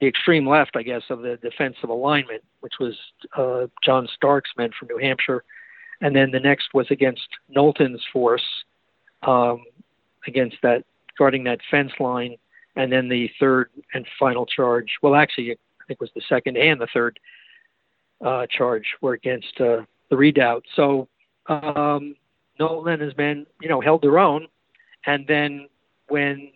the 0.00 0.06
extreme 0.06 0.48
left, 0.48 0.72
I 0.74 0.82
guess, 0.82 1.02
of 1.10 1.22
the 1.22 1.36
defensive 1.36 1.90
alignment, 1.90 2.42
which 2.60 2.74
was 2.80 2.94
uh, 3.36 3.66
John 3.84 4.08
Stark's 4.14 4.50
men 4.58 4.70
from 4.78 4.88
New 4.88 4.98
Hampshire, 4.98 5.44
and 6.00 6.14
then 6.14 6.32
the 6.32 6.40
next 6.40 6.74
was 6.74 6.86
against 6.90 7.28
Knowlton's 7.48 8.02
force 8.12 8.44
um, 9.22 9.64
against 10.26 10.56
that 10.62 10.84
guarding 11.16 11.44
that 11.44 11.60
fence 11.70 11.92
line, 12.00 12.36
and 12.74 12.92
then 12.92 13.08
the 13.08 13.30
third 13.40 13.70
and 13.94 14.06
final 14.18 14.44
charge. 14.44 14.96
Well, 15.02 15.14
actually, 15.14 15.52
I 15.52 15.84
think 15.86 15.98
it 15.98 16.00
was 16.00 16.10
the 16.14 16.22
second 16.28 16.56
and 16.56 16.80
the 16.80 16.88
third 16.92 17.18
uh, 18.24 18.46
charge 18.50 18.86
were 19.00 19.12
against 19.12 19.60
uh, 19.60 19.82
the 20.10 20.16
redoubt. 20.16 20.64
So 20.74 21.08
um, 21.46 22.16
Knowlton 22.58 22.92
and 22.94 23.02
his 23.02 23.16
men, 23.16 23.46
you 23.60 23.68
know, 23.68 23.80
held 23.80 24.02
their 24.02 24.18
own, 24.18 24.46
and 25.04 25.26
then 25.26 25.68
when 26.08 26.50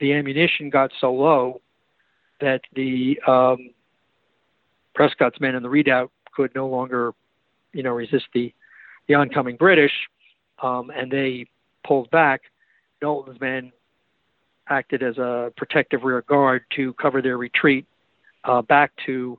the 0.00 0.12
ammunition 0.12 0.70
got 0.70 0.90
so 1.00 1.12
low 1.12 1.60
that 2.40 2.62
the 2.74 3.20
um, 3.26 3.70
Prescott's 4.94 5.40
men 5.40 5.54
in 5.54 5.62
the 5.62 5.68
redoubt 5.68 6.10
could 6.34 6.54
no 6.54 6.66
longer, 6.66 7.12
you 7.72 7.82
know, 7.82 7.90
resist 7.90 8.26
the 8.34 8.52
the 9.08 9.14
oncoming 9.14 9.56
British, 9.56 9.92
um, 10.62 10.90
and 10.90 11.10
they 11.10 11.46
pulled 11.84 12.10
back, 12.10 12.42
Knowlton's 13.02 13.40
men 13.40 13.72
acted 14.68 15.02
as 15.02 15.18
a 15.18 15.52
protective 15.56 16.04
rear 16.04 16.22
guard 16.22 16.62
to 16.76 16.92
cover 16.94 17.20
their 17.20 17.36
retreat 17.36 17.86
uh, 18.44 18.62
back 18.62 18.92
to 19.06 19.38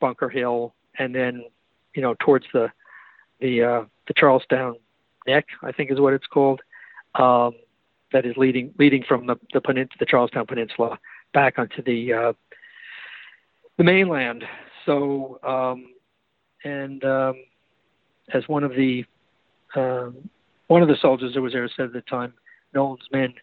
Bunker 0.00 0.28
Hill 0.28 0.74
and 0.98 1.14
then, 1.14 1.44
you 1.94 2.02
know, 2.02 2.14
towards 2.20 2.46
the 2.52 2.70
the 3.40 3.62
uh, 3.62 3.84
the 4.08 4.14
Charlestown 4.14 4.76
Neck, 5.26 5.46
I 5.62 5.72
think 5.72 5.90
is 5.90 6.00
what 6.00 6.14
it's 6.14 6.26
called. 6.26 6.60
Um, 7.14 7.52
that 8.12 8.26
is 8.26 8.36
leading 8.36 8.72
leading 8.78 9.02
from 9.06 9.26
the 9.26 9.36
the, 9.52 9.60
penin- 9.60 9.88
the 9.98 10.06
Charlestown 10.06 10.46
Peninsula 10.46 10.98
back 11.32 11.58
onto 11.58 11.82
the 11.82 12.12
uh, 12.12 12.32
the 13.78 13.84
mainland. 13.84 14.44
So, 14.86 15.38
um, 15.42 15.86
and 16.64 17.04
um, 17.04 17.34
as 18.32 18.46
one 18.48 18.64
of 18.64 18.72
the 18.72 19.04
um, 19.74 20.28
one 20.68 20.82
of 20.82 20.88
the 20.88 20.96
soldiers 21.00 21.34
that 21.34 21.40
was 21.40 21.52
there 21.52 21.68
said 21.76 21.86
at 21.86 21.92
the 21.92 22.02
time, 22.02 22.32
Knowlton's 22.74 23.08
men, 23.12 23.34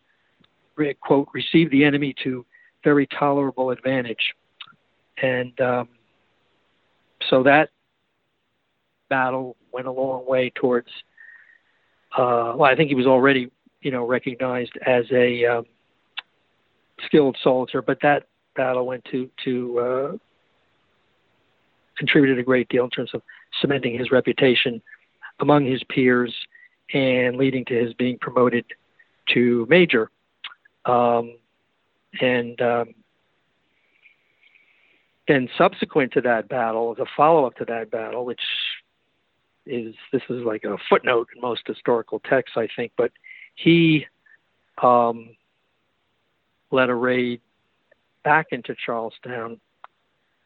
quote, 1.01 1.27
received 1.33 1.71
the 1.71 1.83
enemy 1.83 2.15
to 2.23 2.45
very 2.83 3.07
tolerable 3.07 3.71
advantage. 3.71 4.33
And 5.21 5.59
um, 5.59 5.89
so 7.29 7.43
that 7.43 7.69
battle 9.09 9.55
went 9.71 9.87
a 9.87 9.91
long 9.91 10.25
way 10.27 10.51
towards, 10.55 10.89
uh, 12.17 12.53
well, 12.55 12.63
I 12.63 12.75
think 12.75 12.89
he 12.89 12.95
was 12.95 13.07
already, 13.07 13.51
you 13.81 13.91
know, 13.91 14.05
recognized 14.05 14.77
as 14.85 15.05
a 15.11 15.45
um, 15.45 15.65
skilled 17.05 17.37
soldier, 17.43 17.81
but 17.81 17.99
that 18.01 18.27
battle 18.55 18.85
went 18.85 19.05
to, 19.05 19.29
to 19.43 19.79
uh, 19.79 20.17
contributed 21.97 22.39
a 22.39 22.43
great 22.43 22.69
deal 22.69 22.85
in 22.85 22.89
terms 22.89 23.11
of 23.13 23.21
cementing 23.61 23.97
his 23.97 24.11
reputation 24.11 24.81
among 25.39 25.65
his 25.65 25.83
peers 25.83 26.33
and 26.93 27.37
leading 27.37 27.65
to 27.65 27.73
his 27.73 27.93
being 27.93 28.17
promoted 28.17 28.65
to 29.33 29.65
major. 29.69 30.09
Um, 30.85 31.35
and 32.19 32.59
um, 32.61 32.95
then 35.27 35.47
subsequent 35.57 36.13
to 36.13 36.21
that 36.21 36.49
battle, 36.49 36.95
a 36.99 37.05
follow 37.15 37.45
up 37.45 37.55
to 37.57 37.65
that 37.65 37.91
battle, 37.91 38.25
which 38.25 38.41
is 39.69 39.93
this 40.11 40.21
is 40.29 40.43
like 40.43 40.63
a 40.63 40.77
footnote 40.89 41.27
in 41.35 41.41
most 41.41 41.61
historical 41.65 42.19
texts, 42.19 42.57
I 42.57 42.67
think, 42.75 42.91
but 42.97 43.11
he 43.55 44.05
um, 44.81 45.35
led 46.71 46.89
a 46.89 46.95
raid 46.95 47.41
back 48.23 48.47
into 48.51 48.75
Charlestown 48.85 49.59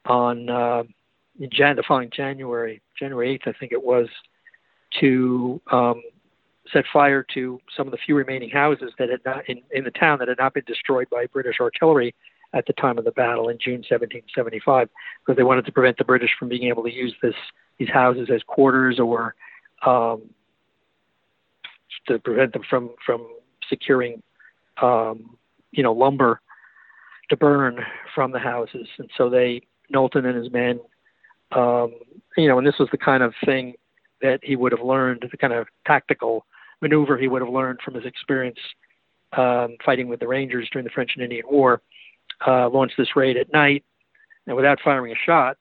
on 0.05 0.49
uh, 0.49 0.83
Jan- 1.49 1.75
the 1.75 1.83
following 1.88 2.09
January, 2.15 2.81
January 2.99 3.39
8th, 3.39 3.55
I 3.55 3.57
think 3.57 3.71
it 3.71 3.83
was, 3.83 4.07
to 4.99 5.62
um, 5.71 6.01
set 6.71 6.86
fire 6.91 7.25
to 7.33 7.59
some 7.75 7.88
of 7.88 7.91
the 7.91 7.97
few 8.05 8.15
remaining 8.15 8.49
houses 8.49 8.91
that 8.99 9.09
had 9.09 9.21
not 9.25 9.47
in, 9.49 9.62
in 9.71 9.83
the 9.83 9.91
town 9.91 10.19
that 10.19 10.27
had 10.27 10.38
not 10.38 10.53
been 10.53 10.63
destroyed 10.67 11.07
by 11.09 11.25
British 11.27 11.59
artillery 11.59 12.13
at 12.53 12.65
the 12.67 12.73
time 12.73 12.97
of 12.97 13.05
the 13.05 13.12
battle 13.12 13.49
in 13.49 13.57
June 13.57 13.81
1775 13.89 14.89
because 15.19 15.38
they 15.38 15.43
wanted 15.43 15.65
to 15.65 15.71
prevent 15.71 15.97
the 15.97 16.03
British 16.03 16.29
from 16.38 16.49
being 16.49 16.63
able 16.63 16.83
to 16.83 16.93
use 16.93 17.15
this 17.21 17.36
these 17.77 17.89
houses 17.89 18.29
as 18.33 18.41
quarters 18.43 18.99
or 18.99 19.36
um, 19.86 20.21
to 22.07 22.19
prevent 22.19 22.53
them 22.53 22.63
from 22.69 22.91
from 23.05 23.27
securing 23.69 24.21
um, 24.81 25.38
you 25.71 25.83
know 25.83 25.93
lumber 25.93 26.41
to 27.29 27.38
burn 27.38 27.79
from 28.13 28.31
the 28.31 28.39
houses. 28.39 28.88
And 28.97 29.09
so 29.17 29.29
they 29.29 29.62
Knowlton 29.89 30.25
and 30.25 30.38
his 30.38 30.51
men 30.51 30.79
um, 31.51 31.93
you 32.38 32.47
know 32.47 32.57
and 32.57 32.67
this 32.67 32.79
was 32.79 32.89
the 32.91 32.97
kind 32.97 33.23
of 33.23 33.33
thing 33.45 33.73
that 34.21 34.39
he 34.41 34.55
would 34.55 34.71
have 34.71 34.81
learned 34.81 35.25
the 35.29 35.38
kind 35.38 35.53
of 35.53 35.67
tactical 35.86 36.45
maneuver 36.81 37.17
he 37.17 37.27
would 37.27 37.41
have 37.41 37.53
learned 37.53 37.79
from 37.83 37.93
his 37.93 38.05
experience 38.05 38.59
um, 39.38 39.77
fighting 39.83 40.07
with 40.07 40.19
the 40.19 40.27
Rangers 40.27 40.69
during 40.71 40.83
the 40.83 40.91
French 40.91 41.12
and 41.15 41.23
Indian 41.23 41.45
War. 41.49 41.81
Uh, 42.45 42.69
launched 42.69 42.95
this 42.97 43.15
raid 43.15 43.38
at 43.38 43.51
night, 43.53 43.83
and 44.47 44.55
without 44.55 44.79
firing 44.83 45.13
a 45.13 45.15
shot, 45.25 45.55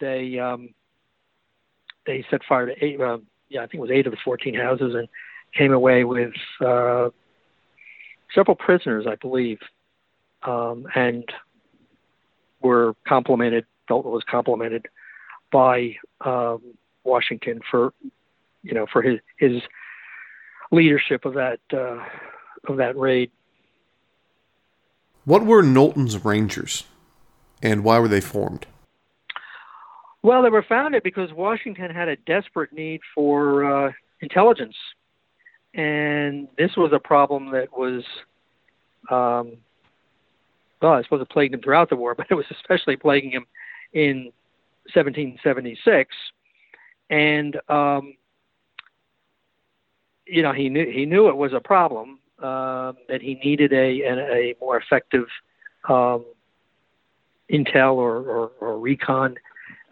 they 0.00 0.38
um, 0.38 0.68
they 2.06 2.24
set 2.30 2.42
fire 2.44 2.66
to 2.66 2.84
eight. 2.84 3.00
Uh, 3.00 3.18
yeah, 3.48 3.62
I 3.62 3.66
think 3.66 3.74
it 3.74 3.80
was 3.80 3.90
eight 3.90 4.06
of 4.06 4.12
the 4.12 4.18
14 4.24 4.54
houses, 4.54 4.94
and 4.94 5.08
came 5.56 5.72
away 5.72 6.04
with 6.04 6.32
uh, 6.60 7.10
several 8.34 8.56
prisoners, 8.56 9.06
I 9.08 9.14
believe, 9.16 9.58
um, 10.42 10.86
and 10.94 11.24
were 12.60 12.94
complimented. 13.06 13.66
Knowlton 13.88 14.10
was 14.10 14.24
complimented 14.28 14.86
by 15.52 15.96
um, 16.22 16.62
Washington 17.04 17.60
for, 17.70 17.92
you 18.62 18.72
know, 18.72 18.86
for 18.92 19.02
his 19.02 19.20
his 19.38 19.62
leadership 20.72 21.24
of 21.24 21.34
that 21.34 21.60
uh, 21.72 22.02
of 22.66 22.78
that 22.78 22.96
raid. 22.96 23.30
What 25.24 25.44
were 25.44 25.62
Knowlton's 25.62 26.24
Rangers, 26.24 26.84
and 27.62 27.84
why 27.84 27.98
were 27.98 28.08
they 28.08 28.20
formed? 28.20 28.66
Well, 30.24 30.42
they 30.42 30.48
were 30.48 30.64
founded 30.66 31.02
because 31.02 31.30
Washington 31.34 31.90
had 31.90 32.08
a 32.08 32.16
desperate 32.16 32.72
need 32.72 33.02
for 33.14 33.88
uh, 33.88 33.92
intelligence, 34.22 34.74
and 35.74 36.48
this 36.56 36.70
was 36.78 36.92
a 36.94 36.98
problem 36.98 37.50
that 37.50 37.68
was, 37.76 38.02
um, 39.10 39.58
well, 40.80 40.92
I 40.92 41.02
suppose 41.02 41.20
it 41.20 41.28
plagued 41.28 41.52
him 41.52 41.60
throughout 41.60 41.90
the 41.90 41.96
war, 41.96 42.14
but 42.16 42.28
it 42.30 42.34
was 42.36 42.46
especially 42.50 42.96
plaguing 42.96 43.32
him 43.32 43.44
in 43.92 44.32
1776, 44.94 46.14
and 47.10 47.60
um, 47.68 48.14
you 50.26 50.42
know 50.42 50.54
he 50.54 50.70
knew 50.70 50.90
he 50.90 51.04
knew 51.04 51.28
it 51.28 51.36
was 51.36 51.52
a 51.52 51.60
problem, 51.60 52.18
um, 52.38 52.96
that 53.10 53.20
he 53.20 53.34
needed 53.44 53.74
a, 53.74 54.00
a, 54.00 54.14
a 54.14 54.54
more 54.58 54.78
effective 54.78 55.26
um, 55.86 56.24
intel 57.52 57.96
or, 57.96 58.22
or, 58.22 58.52
or 58.58 58.78
recon 58.78 59.36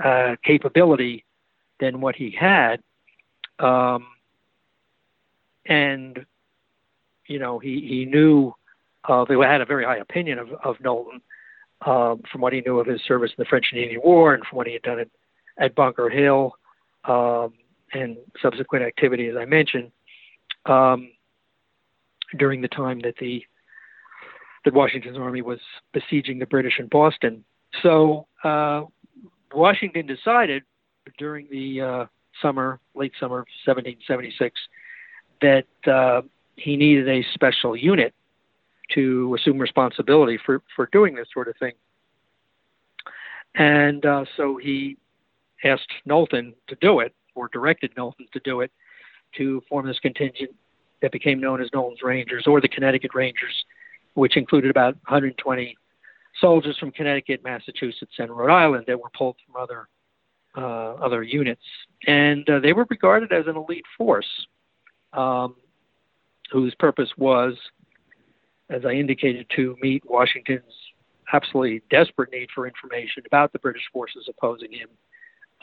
uh, 0.02 0.36
capability 0.44 1.24
than 1.80 2.00
what 2.00 2.14
he 2.16 2.30
had. 2.30 2.80
Um, 3.58 4.06
and, 5.66 6.24
you 7.26 7.38
know, 7.38 7.58
he, 7.58 7.80
he 7.88 8.04
knew, 8.04 8.54
uh, 9.08 9.24
they 9.24 9.34
had 9.36 9.60
a 9.60 9.66
very 9.66 9.84
high 9.84 9.98
opinion 9.98 10.38
of, 10.38 10.52
of 10.64 10.76
Knowlton 10.80 11.20
um, 11.86 12.22
from 12.30 12.40
what 12.40 12.52
he 12.52 12.60
knew 12.60 12.78
of 12.78 12.86
his 12.86 13.00
service 13.02 13.30
in 13.30 13.42
the 13.42 13.44
French 13.44 13.66
and 13.72 13.80
Indian 13.80 14.00
War 14.04 14.34
and 14.34 14.44
from 14.44 14.56
what 14.56 14.66
he 14.66 14.72
had 14.72 14.82
done 14.82 15.00
at, 15.00 15.08
at 15.58 15.74
Bunker 15.74 16.08
Hill 16.08 16.52
um, 17.04 17.52
and 17.92 18.16
subsequent 18.40 18.84
activity, 18.84 19.28
as 19.28 19.36
I 19.36 19.44
mentioned. 19.44 19.90
Um, 20.66 21.10
during 22.38 22.62
the 22.62 22.68
time 22.68 23.00
that 23.00 23.16
the 23.18 23.44
that 24.64 24.72
Washington's 24.72 25.18
army 25.18 25.42
was 25.42 25.58
besieging 25.92 26.38
the 26.38 26.46
British 26.46 26.78
in 26.78 26.86
Boston. 26.86 27.44
So 27.82 28.28
uh, 28.44 28.82
Washington 29.54 30.06
decided 30.06 30.62
during 31.18 31.48
the 31.50 31.80
uh, 31.80 32.06
summer, 32.40 32.80
late 32.94 33.12
summer 33.18 33.40
of 33.40 33.46
1776, 33.66 34.58
that 35.40 35.90
uh, 35.90 36.22
he 36.56 36.76
needed 36.76 37.08
a 37.08 37.24
special 37.34 37.76
unit 37.76 38.14
to 38.94 39.34
assume 39.38 39.58
responsibility 39.58 40.38
for, 40.44 40.62
for 40.76 40.88
doing 40.92 41.14
this 41.14 41.26
sort 41.32 41.48
of 41.48 41.56
thing. 41.56 41.72
And 43.54 44.04
uh, 44.06 44.24
so 44.36 44.56
he 44.56 44.96
asked 45.64 45.90
Knowlton 46.04 46.54
to 46.68 46.76
do 46.80 47.00
it, 47.00 47.14
or 47.34 47.48
directed 47.52 47.92
Knowlton 47.96 48.26
to 48.32 48.40
do 48.40 48.60
it, 48.60 48.70
to 49.36 49.62
form 49.68 49.86
this 49.86 49.98
contingent 49.98 50.50
that 51.00 51.12
became 51.12 51.40
known 51.40 51.60
as 51.60 51.68
Knowlton's 51.72 52.02
Rangers 52.02 52.44
or 52.46 52.60
the 52.60 52.68
Connecticut 52.68 53.14
Rangers, 53.14 53.64
which 54.14 54.36
included 54.36 54.70
about 54.70 54.94
120 55.08 55.76
soldiers 56.42 56.76
from 56.76 56.90
Connecticut, 56.90 57.42
Massachusetts, 57.42 58.12
and 58.18 58.30
Rhode 58.30 58.52
Island 58.52 58.84
that 58.88 59.00
were 59.00 59.10
pulled 59.16 59.36
from 59.46 59.62
other 59.62 59.88
uh, 60.54 60.96
other 60.96 61.22
units, 61.22 61.62
and 62.06 62.48
uh, 62.50 62.60
they 62.60 62.74
were 62.74 62.86
regarded 62.90 63.32
as 63.32 63.46
an 63.46 63.56
elite 63.56 63.86
force, 63.96 64.28
um, 65.14 65.56
whose 66.50 66.74
purpose 66.74 67.08
was, 67.16 67.54
as 68.68 68.84
I 68.84 68.90
indicated, 68.90 69.46
to 69.56 69.74
meet 69.80 70.02
Washington's 70.04 70.74
absolutely 71.32 71.80
desperate 71.90 72.30
need 72.32 72.48
for 72.54 72.66
information 72.66 73.22
about 73.24 73.50
the 73.54 73.58
British 73.60 73.84
forces 73.90 74.28
opposing 74.28 74.72
him, 74.72 74.90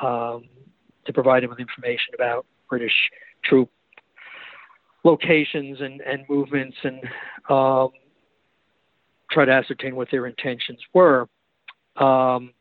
um, 0.03 0.45
to 1.05 1.13
provide 1.13 1.43
him 1.43 1.51
with 1.51 1.59
information 1.59 2.15
about 2.15 2.47
British 2.67 3.11
troop 3.43 3.69
locations 5.03 5.81
and, 5.81 6.01
and 6.01 6.23
movements. 6.27 6.77
And 6.83 6.99
um, 7.49 7.89
try 9.31 9.45
to 9.45 9.51
ascertain 9.51 9.95
what 9.95 10.09
their 10.11 10.25
intentions 10.25 10.79
were. 10.93 11.27
Um, 11.95 12.53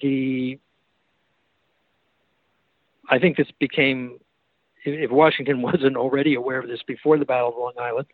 the 0.00 0.58
I 3.08 3.18
think 3.18 3.36
this 3.36 3.48
became 3.58 4.18
if 4.84 5.10
Washington 5.10 5.62
wasn't 5.72 5.96
already 5.96 6.34
aware 6.34 6.58
of 6.58 6.68
this 6.68 6.82
before 6.86 7.18
the 7.18 7.24
Battle 7.24 7.48
of 7.48 7.54
Long 7.56 7.74
Island, 7.80 8.06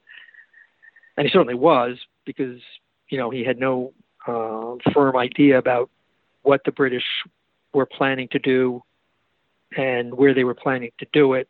and 1.17 1.27
he 1.27 1.33
certainly 1.33 1.55
was 1.55 1.99
because 2.25 2.61
you 3.09 3.19
know 3.19 3.31
he 3.31 3.45
had 3.45 3.59
no 3.59 3.93
uh, 4.27 4.75
firm 4.93 5.17
idea 5.17 5.59
about 5.59 5.91
what 6.43 6.63
the 6.65 6.73
British 6.73 7.05
were 7.73 7.87
planning 7.87 8.29
to 8.33 8.39
do 8.39 8.83
and 9.77 10.13
where 10.15 10.35
they 10.35 10.45
were 10.45 10.55
planning 10.55 10.91
to 10.99 11.07
do 11.13 11.35
it 11.35 11.49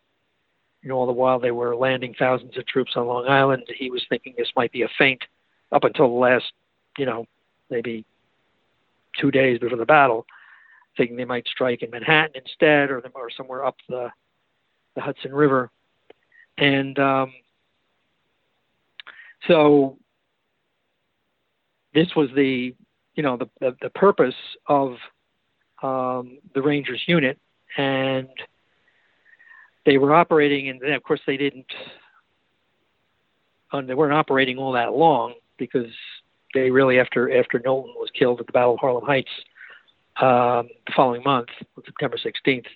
you 0.83 0.89
know, 0.89 0.97
all 0.97 1.07
the 1.07 1.13
while 1.13 1.39
they 1.39 1.51
were 1.51 1.77
landing 1.77 2.15
thousands 2.19 2.57
of 2.57 2.67
troops 2.67 2.93
on 2.97 3.07
Long 3.07 3.29
Island, 3.29 3.65
he 3.77 3.91
was 3.91 4.05
thinking 4.09 4.35
this 4.37 4.53
might 4.57 4.73
be 4.73 4.83
a 4.83 4.89
feint 4.99 5.23
up 5.73 5.85
until 5.85 6.09
the 6.09 6.15
last, 6.15 6.53
you 6.97 7.07
know, 7.07 7.27
maybe 7.69 8.05
two 9.21 9.31
days 9.31 9.59
before 9.59 9.77
the 9.77 9.85
battle, 9.85 10.27
thinking 10.97 11.17
they 11.17 11.25
might 11.25 11.47
strike 11.47 11.83
in 11.83 11.91
Manhattan 11.91 12.33
instead 12.35 12.91
or, 12.91 13.03
or 13.15 13.31
somewhere 13.31 13.65
up 13.65 13.77
the, 13.89 14.11
the 14.95 15.01
Hudson 15.01 15.35
River. 15.35 15.71
And 16.57 16.99
um, 16.99 17.33
so 19.47 19.99
this 21.95 22.09
was 22.17 22.31
the, 22.35 22.75
you 23.15 23.23
know, 23.23 23.37
the, 23.37 23.49
the, 23.61 23.77
the 23.83 23.91
purpose 23.91 24.35
of 24.67 24.97
um, 25.83 26.39
the 26.55 26.63
Rangers 26.63 27.03
unit. 27.07 27.39
And 27.77 28.29
they 29.87 29.99
were 29.99 30.15
operating, 30.15 30.69
and 30.69 30.81
then 30.81 30.93
of 30.93 31.03
course 31.03 31.21
they 31.27 31.37
didn't. 31.37 31.73
Um, 33.73 33.87
they 33.87 33.95
weren't 33.95 34.13
operating 34.13 34.59
all 34.59 34.73
that 34.73 34.93
long 34.93 35.35
because 35.57 35.93
they 36.55 36.71
really, 36.71 36.99
after 36.99 37.39
after 37.39 37.61
Knowlton 37.65 37.95
was 37.97 38.11
killed 38.19 38.41
at 38.41 38.47
the 38.47 38.53
Battle 38.53 38.75
of 38.75 38.81
Harlem 38.81 39.05
Heights 39.05 39.31
um, 40.21 40.69
the 40.87 40.93
following 40.95 41.23
month, 41.23 41.49
September 41.85 42.17
16th, 42.17 42.67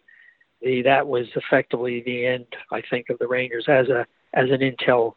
the, 0.63 0.83
that 0.83 1.07
was 1.07 1.27
effectively 1.35 2.03
the 2.03 2.27
end, 2.27 2.47
I 2.73 2.83
think, 2.89 3.11
of 3.11 3.19
the 3.19 3.29
Rangers 3.29 3.67
as 3.69 3.89
a 3.89 4.07
as 4.33 4.51
an 4.51 4.61
intel 4.61 5.15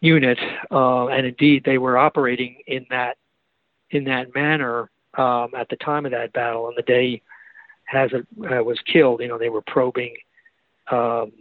unit, 0.00 0.38
uh, 0.70 1.06
and 1.08 1.26
indeed 1.26 1.64
they 1.64 1.78
were 1.78 1.98
operating 1.98 2.58
in 2.66 2.86
that 2.90 3.18
in 3.90 4.04
that 4.04 4.34
manner 4.34 4.90
um, 5.18 5.50
at 5.56 5.68
the 5.68 5.76
time 5.76 6.06
of 6.06 6.12
that 6.12 6.32
battle. 6.32 6.68
And 6.68 6.76
the 6.76 6.82
day 6.82 7.22
Hazard 7.84 8.26
uh, 8.40 8.62
was 8.62 8.78
killed, 8.80 9.20
you 9.20 9.28
know, 9.28 9.38
they 9.38 9.48
were 9.48 9.62
probing 9.62 10.14
um, 10.90 11.32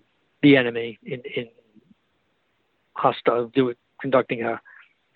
the 0.41 0.58
enemy 0.58 1.00
in, 1.04 1.22
in 1.36 1.48
hostile, 2.93 3.52
conducting 4.00 4.43
a, 4.43 4.60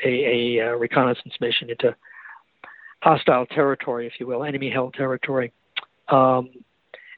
a, 0.04 0.58
a, 0.58 0.78
reconnaissance 0.78 1.34
mission 1.40 1.70
into 1.70 1.96
hostile 3.02 3.46
territory, 3.46 4.08
if 4.08 4.14
you 4.20 4.28
will, 4.28 4.44
enemy 4.44 4.70
held 4.70 4.94
territory. 4.94 5.52
Um, 6.08 6.50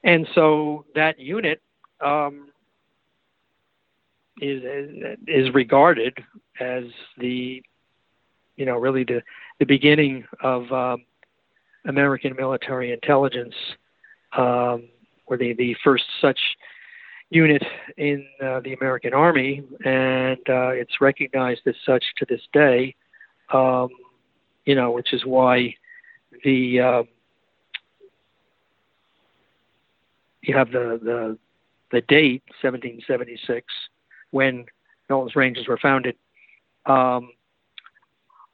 and 0.03 0.27
so 0.33 0.85
that 0.95 1.19
unit 1.19 1.61
um, 1.99 2.49
is 4.41 4.63
is 5.27 5.53
regarded 5.53 6.17
as 6.59 6.85
the 7.17 7.61
you 8.55 8.65
know 8.65 8.77
really 8.77 9.03
the 9.03 9.21
the 9.59 9.65
beginning 9.65 10.25
of 10.41 10.71
um, 10.71 11.03
American 11.85 12.35
military 12.35 12.91
intelligence, 12.91 13.53
um, 14.35 14.89
or 15.27 15.37
the 15.37 15.53
the 15.53 15.75
first 15.83 16.05
such 16.19 16.39
unit 17.31 17.63
in 17.97 18.27
uh, 18.43 18.59
the 18.59 18.73
American 18.73 19.13
Army, 19.13 19.63
and 19.83 20.37
uh, 20.47 20.69
it's 20.69 21.01
recognized 21.01 21.61
as 21.65 21.75
such 21.85 22.03
to 22.17 22.25
this 22.29 22.41
day. 22.53 22.95
um, 23.53 23.89
you 24.65 24.75
know, 24.75 24.91
which 24.91 25.13
is 25.13 25.25
why 25.25 25.75
the 26.43 26.79
uh, 26.79 27.03
you 30.41 30.55
have 30.55 30.71
the, 30.71 30.99
the 31.03 31.37
the 31.91 32.01
date 32.01 32.43
1776 32.61 33.65
when 34.31 34.65
Knowlton's 35.09 35.35
Rangers 35.35 35.67
were 35.67 35.77
founded 35.77 36.15
um, 36.85 37.31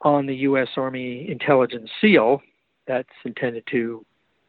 on 0.02 0.26
the 0.26 0.36
U.S. 0.38 0.70
Army 0.76 1.30
intelligence 1.30 1.90
seal. 2.02 2.42
That's 2.88 3.10
intended 3.26 3.66
to, 3.72 4.06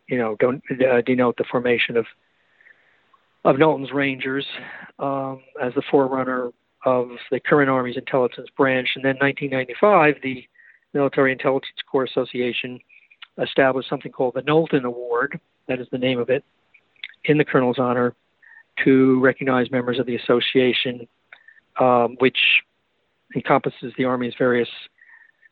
you 0.06 0.18
know, 0.18 0.36
uh, 0.40 1.00
denote 1.02 1.36
the 1.36 1.44
formation 1.50 1.96
of 1.96 2.06
of 3.48 3.58
Knowlton's 3.58 3.92
Rangers 3.92 4.46
um, 4.98 5.40
as 5.60 5.72
the 5.74 5.82
forerunner 5.90 6.50
of 6.84 7.08
the 7.30 7.40
current 7.40 7.70
Army's 7.70 7.96
intelligence 7.96 8.48
branch. 8.54 8.90
And 8.94 9.02
then 9.02 9.16
1995, 9.16 10.16
the 10.22 10.44
Military 10.92 11.32
Intelligence 11.32 11.78
Corps 11.90 12.04
Association 12.04 12.78
established 13.42 13.88
something 13.88 14.12
called 14.12 14.34
the 14.34 14.42
Knowlton 14.42 14.84
Award. 14.84 15.40
That 15.66 15.80
is 15.80 15.86
the 15.90 15.96
name 15.96 16.18
of 16.18 16.28
it, 16.28 16.44
in 17.24 17.38
the 17.38 17.44
Colonel's 17.44 17.78
honor, 17.78 18.14
to 18.84 19.18
recognize 19.20 19.70
members 19.70 19.98
of 19.98 20.04
the 20.04 20.16
association, 20.16 21.08
um, 21.80 22.16
which 22.18 22.38
encompasses 23.34 23.94
the 23.96 24.04
Army's 24.04 24.34
various 24.36 24.68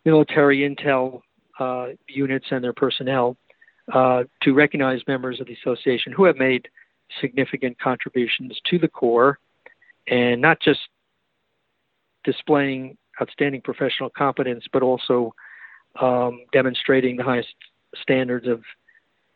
military 0.04 0.68
intel 0.68 1.22
uh, 1.58 1.88
units 2.08 2.46
and 2.50 2.62
their 2.62 2.74
personnel, 2.74 3.38
uh, 3.94 4.24
to 4.42 4.52
recognize 4.52 5.00
members 5.08 5.40
of 5.40 5.46
the 5.46 5.54
association 5.54 6.12
who 6.12 6.24
have 6.24 6.36
made 6.36 6.68
significant 7.20 7.78
contributions 7.78 8.58
to 8.70 8.78
the 8.78 8.88
Corps, 8.88 9.38
and 10.08 10.40
not 10.40 10.60
just 10.60 10.80
displaying 12.24 12.96
outstanding 13.20 13.60
professional 13.62 14.10
competence, 14.10 14.64
but 14.72 14.82
also 14.82 15.34
um, 16.00 16.42
demonstrating 16.52 17.16
the 17.16 17.22
highest 17.22 17.54
standards 18.02 18.46
of 18.46 18.62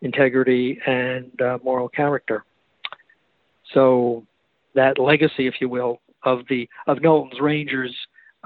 integrity 0.03 0.79
and 0.87 1.41
uh, 1.41 1.59
moral 1.63 1.89
character. 1.89 2.45
So 3.73 4.27
that 4.75 4.99
legacy, 4.99 5.47
if 5.47 5.55
you 5.61 5.69
will, 5.69 6.01
of 6.23 6.41
the 6.49 6.69
of 6.87 7.01
Knowlton's 7.01 7.41
Rangers 7.41 7.97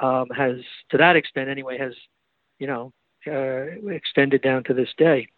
um, 0.01 0.29
has, 0.37 0.57
to 0.91 0.99
that 0.99 1.16
extent 1.16 1.49
anyway, 1.49 1.79
has 1.79 1.95
you 2.59 2.66
know 2.66 2.93
uh, 3.27 3.91
extended 3.91 4.43
down 4.43 4.64
to 4.64 4.75
this 4.75 4.91
day. 4.97 5.29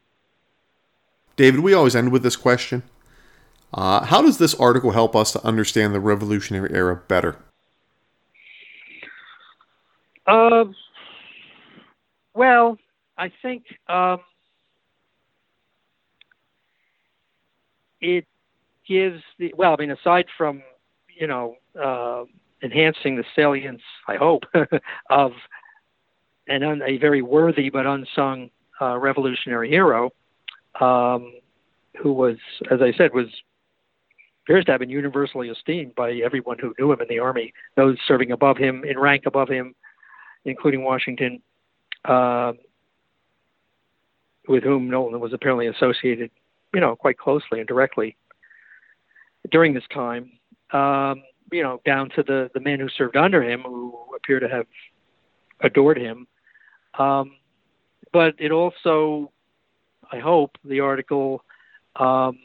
David, 1.36 1.60
we 1.60 1.74
always 1.74 1.94
end 1.94 2.12
with 2.12 2.22
this 2.22 2.36
question. 2.36 2.82
Uh, 3.76 4.02
how 4.06 4.22
does 4.22 4.38
this 4.38 4.54
article 4.54 4.90
help 4.90 5.14
us 5.14 5.32
to 5.32 5.46
understand 5.46 5.94
the 5.94 6.00
Revolutionary 6.00 6.72
Era 6.72 6.96
better? 7.08 7.36
Uh, 10.26 10.64
well, 12.32 12.78
I 13.18 13.30
think 13.42 13.64
um, 13.86 14.20
it 18.00 18.26
gives 18.88 19.22
the 19.38 19.52
well. 19.56 19.74
I 19.78 19.82
mean, 19.82 19.90
aside 19.90 20.24
from 20.38 20.62
you 21.14 21.26
know 21.26 21.56
uh, 21.78 22.24
enhancing 22.62 23.16
the 23.16 23.24
salience, 23.36 23.82
I 24.08 24.16
hope, 24.16 24.44
of 25.10 25.32
an 26.48 26.62
un, 26.62 26.80
a 26.84 26.96
very 26.96 27.20
worthy 27.20 27.68
but 27.68 27.86
unsung 27.86 28.50
uh, 28.80 28.96
revolutionary 28.96 29.68
hero, 29.68 30.10
um, 30.80 31.34
who 32.02 32.14
was, 32.14 32.38
as 32.70 32.80
I 32.80 32.92
said, 32.92 33.12
was 33.12 33.28
appears 34.46 34.64
to 34.64 34.70
have 34.70 34.78
been 34.78 34.90
universally 34.90 35.48
esteemed 35.48 35.92
by 35.96 36.12
everyone 36.24 36.56
who 36.56 36.72
knew 36.78 36.92
him 36.92 37.00
in 37.00 37.08
the 37.08 37.18
army, 37.18 37.52
those 37.74 37.96
serving 38.06 38.30
above 38.30 38.56
him, 38.56 38.84
in 38.84 38.96
rank 38.96 39.24
above 39.26 39.48
him, 39.48 39.74
including 40.44 40.84
Washington, 40.84 41.42
uh, 42.04 42.52
with 44.46 44.62
whom 44.62 44.88
Knowlton 44.88 45.18
was 45.18 45.32
apparently 45.32 45.66
associated, 45.66 46.30
you 46.72 46.80
know, 46.80 46.94
quite 46.94 47.18
closely 47.18 47.58
and 47.58 47.66
directly 47.66 48.16
during 49.50 49.74
this 49.74 49.82
time. 49.92 50.30
Um, 50.70 51.24
you 51.50 51.64
know, 51.64 51.80
down 51.84 52.10
to 52.10 52.22
the 52.22 52.48
the 52.54 52.60
men 52.60 52.78
who 52.78 52.88
served 52.88 53.16
under 53.16 53.42
him, 53.42 53.62
who 53.62 53.96
appear 54.14 54.38
to 54.38 54.48
have 54.48 54.66
adored 55.60 55.98
him. 55.98 56.28
Um, 56.98 57.32
but 58.12 58.34
it 58.38 58.52
also, 58.52 59.32
I 60.12 60.18
hope, 60.18 60.56
the 60.64 60.80
article 60.80 61.44
um, 61.96 62.38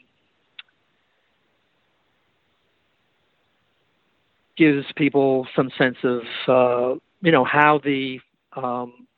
gives 4.62 4.86
people 4.94 5.44
some 5.56 5.70
sense 5.76 5.96
of 6.04 6.20
uh, 6.46 6.94
you 7.20 7.32
know 7.32 7.44
how 7.44 7.80
the 7.82 8.20
um, 8.54 9.08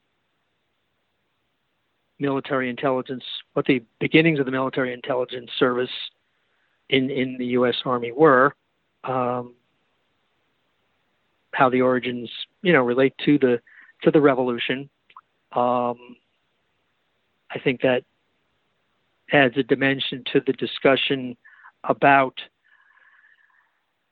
military 2.19 2.71
intelligence, 2.71 3.25
what 3.53 3.67
the 3.67 3.83
beginnings 4.01 4.39
of 4.39 4.47
the 4.47 4.53
military 4.53 4.95
intelligence 4.95 5.51
service 5.59 5.91
in 6.89 7.11
in 7.11 7.37
the 7.37 7.45
U.S. 7.59 7.75
Army 7.85 8.11
were, 8.11 8.55
um, 9.05 9.53
how 11.53 11.69
the 11.69 11.83
origins 11.83 12.31
you 12.63 12.73
know 12.73 12.83
relate 12.83 13.13
to 13.27 13.39
the 13.39 13.61
to 14.03 14.11
the 14.11 14.23
revolution. 14.23 14.89
Um, 15.53 16.17
I 17.51 17.59
think 17.63 17.83
that 17.83 18.03
adds 19.31 19.59
a 19.59 19.63
dimension 19.63 20.25
to 20.33 20.41
the 20.47 20.55
discussion 20.55 21.37
about 21.85 22.41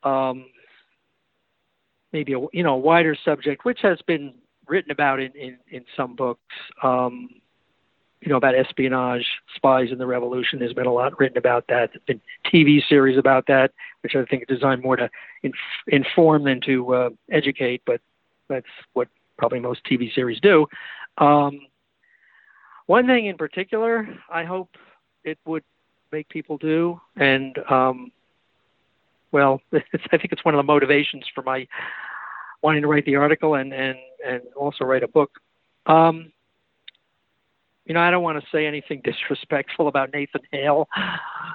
um, 0.03 0.45
maybe 2.13 2.33
a 2.35 2.41
you 2.53 2.63
know 2.63 2.77
wider 2.77 3.17
subject, 3.25 3.65
which 3.65 3.81
has 3.83 4.01
been 4.07 4.35
written 4.69 4.91
about 4.91 5.21
in 5.21 5.33
in, 5.33 5.59
in 5.71 5.85
some 5.97 6.15
books. 6.15 6.41
Um, 6.83 7.29
you 8.21 8.31
know 8.31 8.37
about 8.37 8.55
espionage, 8.55 9.27
spies 9.57 9.89
in 9.91 9.99
the 9.99 10.07
revolution. 10.07 10.61
There's 10.61 10.73
been 10.73 10.87
a 10.87 10.93
lot 10.93 11.19
written 11.19 11.39
about 11.39 11.67
that. 11.69 11.91
There's 11.93 12.05
been 12.07 12.21
TV 12.53 12.81
series 12.89 13.19
about 13.19 13.47
that, 13.49 13.73
which 14.03 14.15
I 14.15 14.25
think 14.25 14.45
are 14.45 14.55
designed 14.55 14.83
more 14.83 14.97
to 14.97 15.11
inf- 15.43 15.55
inform 15.89 16.45
than 16.45 16.61
to 16.67 16.95
uh, 16.95 17.11
educate. 17.31 17.83
But 17.85 18.01
that's 18.49 18.67
what 18.93 19.09
probably 19.39 19.59
most 19.59 19.81
TV 19.85 20.15
series 20.15 20.41
do. 20.41 20.67
Um, 21.19 21.63
one 22.87 23.07
thing 23.07 23.27
in 23.27 23.37
particular, 23.37 24.09
I 24.31 24.45
hope 24.45 24.71
it 25.25 25.39
would 25.45 25.65
make 26.13 26.29
people 26.29 26.59
do, 26.59 27.01
and 27.17 27.59
um, 27.71 28.13
well, 29.33 29.61
I 29.73 30.19
think 30.19 30.33
it's 30.33 30.45
one 30.45 30.55
of 30.55 30.59
the 30.59 30.63
motivations 30.63 31.25
for 31.35 31.43
my 31.43 31.67
wanting 32.63 32.83
to 32.83 32.89
write 32.89 33.05
the 33.05 33.17
article 33.17 33.55
and 33.55 33.73
and 33.73 33.97
and 34.25 34.43
also 34.55 34.85
write 34.85 35.03
a 35.03 35.09
book. 35.09 35.39
Um, 35.87 36.33
you 37.87 37.95
know, 37.95 38.01
I 38.01 38.11
don't 38.11 38.23
want 38.23 38.43
to 38.43 38.51
say 38.53 38.67
anything 38.67 39.01
disrespectful 39.05 39.89
about 39.89 40.13
Nathan 40.13 40.43
Hale, 40.53 40.89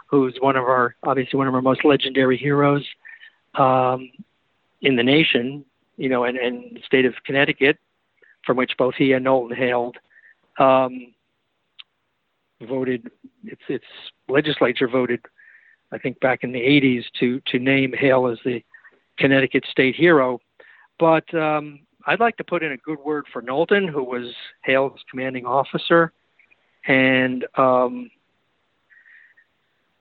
who's 0.07 0.35
one 0.39 0.57
of 0.57 0.63
our 0.63 0.95
obviously 1.03 1.37
one 1.37 1.47
of 1.47 1.55
our 1.55 1.61
most 1.61 1.85
legendary 1.85 2.37
heroes 2.37 2.85
um, 3.55 4.11
in 4.81 4.95
the 4.95 5.03
nation. 5.03 5.63
You 5.95 6.09
know, 6.09 6.25
and, 6.25 6.37
and 6.37 6.75
the 6.75 6.81
state 6.85 7.05
of 7.05 7.15
Connecticut, 7.25 7.79
from 8.45 8.55
which 8.55 8.73
both 8.77 8.93
he 8.95 9.13
and 9.13 9.23
Knowlton 9.23 9.57
hailed. 9.57 9.97
Um, 10.59 11.13
voted 12.61 13.11
its 13.45 13.61
its 13.67 13.85
legislature 14.27 14.87
voted 14.87 15.21
I 15.91 15.97
think 15.97 16.19
back 16.19 16.43
in 16.43 16.51
the 16.51 16.59
80s 16.59 17.05
to 17.19 17.41
to 17.47 17.59
name 17.59 17.93
Hale 17.93 18.27
as 18.27 18.39
the 18.43 18.63
Connecticut 19.17 19.65
state 19.69 19.95
hero. 19.95 20.39
But 20.99 21.31
um, 21.33 21.79
I'd 22.05 22.19
like 22.19 22.37
to 22.37 22.43
put 22.43 22.63
in 22.63 22.71
a 22.71 22.77
good 22.77 22.99
word 22.99 23.25
for 23.31 23.41
Knowlton, 23.41 23.87
who 23.87 24.03
was 24.03 24.33
Hale's 24.63 24.99
commanding 25.09 25.45
officer, 25.45 26.11
and 26.87 27.45
um, 27.55 28.09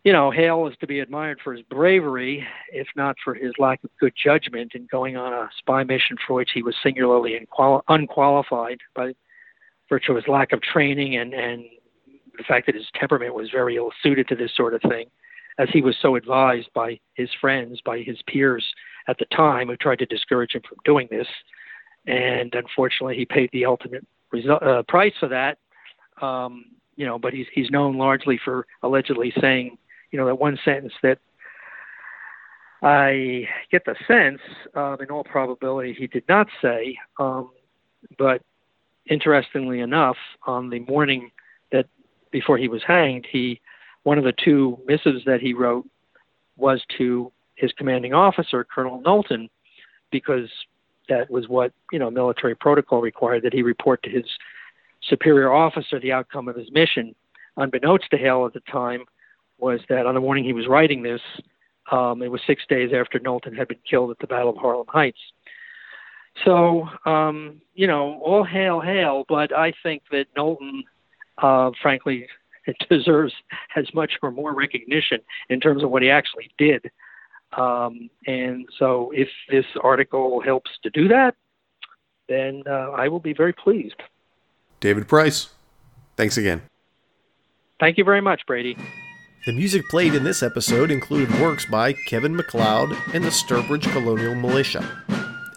you 0.05 0.13
know 0.13 0.31
Hale 0.31 0.67
is 0.67 0.77
to 0.81 0.87
be 0.87 1.01
admired 1.01 1.41
for 1.43 1.53
his 1.53 1.63
bravery, 1.63 2.47
if 2.73 2.89
not 2.97 3.17
for 3.23 3.35
his 3.35 3.53
lack 3.59 3.83
of 3.85 3.91
good 4.01 4.15
judgment 4.23 4.73
in 4.75 4.87
going 4.91 5.17
on 5.17 5.33
a 5.33 5.49
spy 5.59 5.85
mission 5.85 6.17
for 6.27 6.35
which 6.35 6.51
he 6.55 6.63
was 6.63 6.75
singularly 6.83 7.47
unqualified 7.89 8.79
by 8.95 9.13
virtue 9.89 10.13
of 10.13 10.17
his 10.17 10.29
lack 10.29 10.53
of 10.53 10.61
training 10.63 11.17
and 11.17 11.33
and 11.33 11.65
the 12.37 12.45
fact 12.45 12.67
that 12.67 12.75
his 12.75 12.85
temperament 12.95 13.35
was 13.35 13.49
very 13.51 13.77
ill 13.77 13.91
suited 14.03 14.29
to 14.29 14.35
this 14.35 14.55
sort 14.55 14.75
of 14.75 14.83
thing 14.83 15.07
as 15.59 15.69
he 15.73 15.83
was 15.83 15.97
so 16.01 16.17
advised 16.17 16.69
by 16.75 16.99
his 17.15 17.31
friends, 17.41 17.81
by 17.85 18.01
his 18.01 18.19
peers 18.27 18.65
at 19.09 19.19
the 19.19 19.25
time 19.27 19.69
who 19.69 19.77
tried 19.77 19.99
to 19.99 20.07
discourage 20.07 20.53
him 20.53 20.63
from 20.69 20.79
doing 20.85 21.09
this. 21.11 21.29
And 22.07 22.55
unfortunately, 22.55 23.17
he 23.17 23.25
paid 23.25 23.51
the 23.53 23.65
ultimate 23.65 24.07
result, 24.31 24.63
uh, 24.63 24.83
price 24.87 25.15
for 25.19 25.29
that. 25.29 25.59
Um, 26.21 26.67
you 26.97 27.05
know, 27.05 27.19
but 27.19 27.35
he's 27.35 27.47
he's 27.53 27.71
known 27.71 27.99
largely 27.99 28.41
for 28.43 28.67
allegedly 28.83 29.33
saying, 29.41 29.77
you 30.11 30.19
know, 30.19 30.27
that 30.27 30.37
one 30.37 30.59
sentence 30.65 30.95
that 31.03 31.19
I 32.83 33.49
get 33.71 33.85
the 33.85 33.97
sense, 34.07 34.41
um, 34.75 34.99
in 35.01 35.11
all 35.11 35.25
probability, 35.25 35.95
he 35.95 36.07
did 36.07 36.25
not 36.29 36.47
say. 36.63 36.97
Um, 37.19 37.51
but 38.19 38.43
interestingly 39.09 39.81
enough, 39.81 40.17
on 40.47 40.71
the 40.71 40.81
morning 40.81 41.31
that 41.73 41.87
before 42.31 42.59
he 42.59 42.69
was 42.69 42.83
hanged, 42.87 43.27
he 43.31 43.61
one 44.07 44.19
of 44.19 44.25
the 44.25 44.33
two 44.33 44.79
missives 44.87 45.25
that 45.25 45.41
he 45.41 45.53
wrote 45.53 45.85
was 46.57 46.81
to 46.97 47.33
his 47.57 47.73
commanding 47.73 48.15
officer, 48.15 48.65
Colonel 48.65 49.01
Knowlton, 49.01 49.51
because 50.13 50.49
that 51.09 51.29
was 51.29 51.49
what 51.49 51.73
you 51.91 51.99
know 51.99 52.09
military 52.09 52.55
protocol 52.55 53.01
required 53.01 53.43
that 53.43 53.53
he 53.53 53.63
report 53.63 54.01
to 54.05 54.11
his 54.11 54.23
superior 55.03 55.53
officer 55.53 55.99
the 55.99 56.13
outcome 56.13 56.47
of 56.47 56.55
his 56.55 56.71
mission. 56.71 57.17
Unbeknownst 57.57 58.09
to 58.13 58.17
Hale 58.17 58.47
at 58.47 58.53
the 58.53 58.61
time, 58.71 59.07
was 59.59 59.81
that 59.89 60.07
on 60.07 60.15
the 60.15 60.21
morning 60.21 60.45
he 60.45 60.53
was 60.53 60.69
writing 60.69 61.03
this, 61.03 61.21
um, 61.91 62.23
it 62.23 62.31
was 62.31 62.41
six 62.47 62.63
days 62.69 62.93
after 62.95 63.19
Knowlton 63.19 63.57
had 63.57 63.67
been 63.67 63.81
killed 63.91 64.13
at 64.13 64.21
the 64.21 64.29
Battle 64.29 64.51
of 64.51 64.57
Harlem 64.57 64.87
Heights. 64.89 65.19
So, 66.45 66.89
um, 67.07 67.61
you 67.75 67.89
know, 67.89 68.21
all 68.25 68.45
hail, 68.45 68.81
Hale, 68.81 69.25
but 69.29 69.53
I 69.53 69.73
think 69.83 70.03
that 70.13 70.27
Knowlton, 70.37 70.85
uh, 71.39 71.73
frankly, 71.83 72.29
deserves 72.91 73.33
as 73.75 73.87
much 73.95 74.13
or 74.23 74.31
more 74.31 74.55
recognition 74.55 75.19
in 75.49 75.61
terms 75.61 75.83
of 75.83 75.91
what 75.91 76.03
he 76.03 76.11
actually 76.11 76.51
did. 76.59 76.91
Um, 77.57 78.11
and 78.27 78.67
so, 78.79 79.13
if 79.15 79.29
this 79.49 79.65
article 79.83 80.41
helps 80.41 80.71
to 80.83 80.91
do 80.91 81.09
that, 81.09 81.35
then 82.29 82.63
uh, 82.67 82.91
I 82.91 83.09
will 83.09 83.21
be 83.21 83.33
very 83.33 83.53
pleased. 83.53 84.03
David 84.81 85.09
Price, 85.09 85.51
thanks 86.17 86.37
again. 86.37 86.63
Thank 87.79 87.99
you 87.99 88.05
very 88.05 88.21
much, 88.21 88.43
Brady. 88.47 88.77
The 89.47 89.53
music 89.53 89.89
played 89.89 90.15
in 90.15 90.25
this 90.25 90.43
episode 90.43 90.91
included 90.91 91.31
works 91.41 91.65
by 91.67 91.93
Kevin 92.09 92.35
MacLeod 92.35 92.97
and 93.15 93.23
the 93.23 93.31
Sturbridge 93.31 93.91
Colonial 93.93 94.35
Militia. 94.35 94.85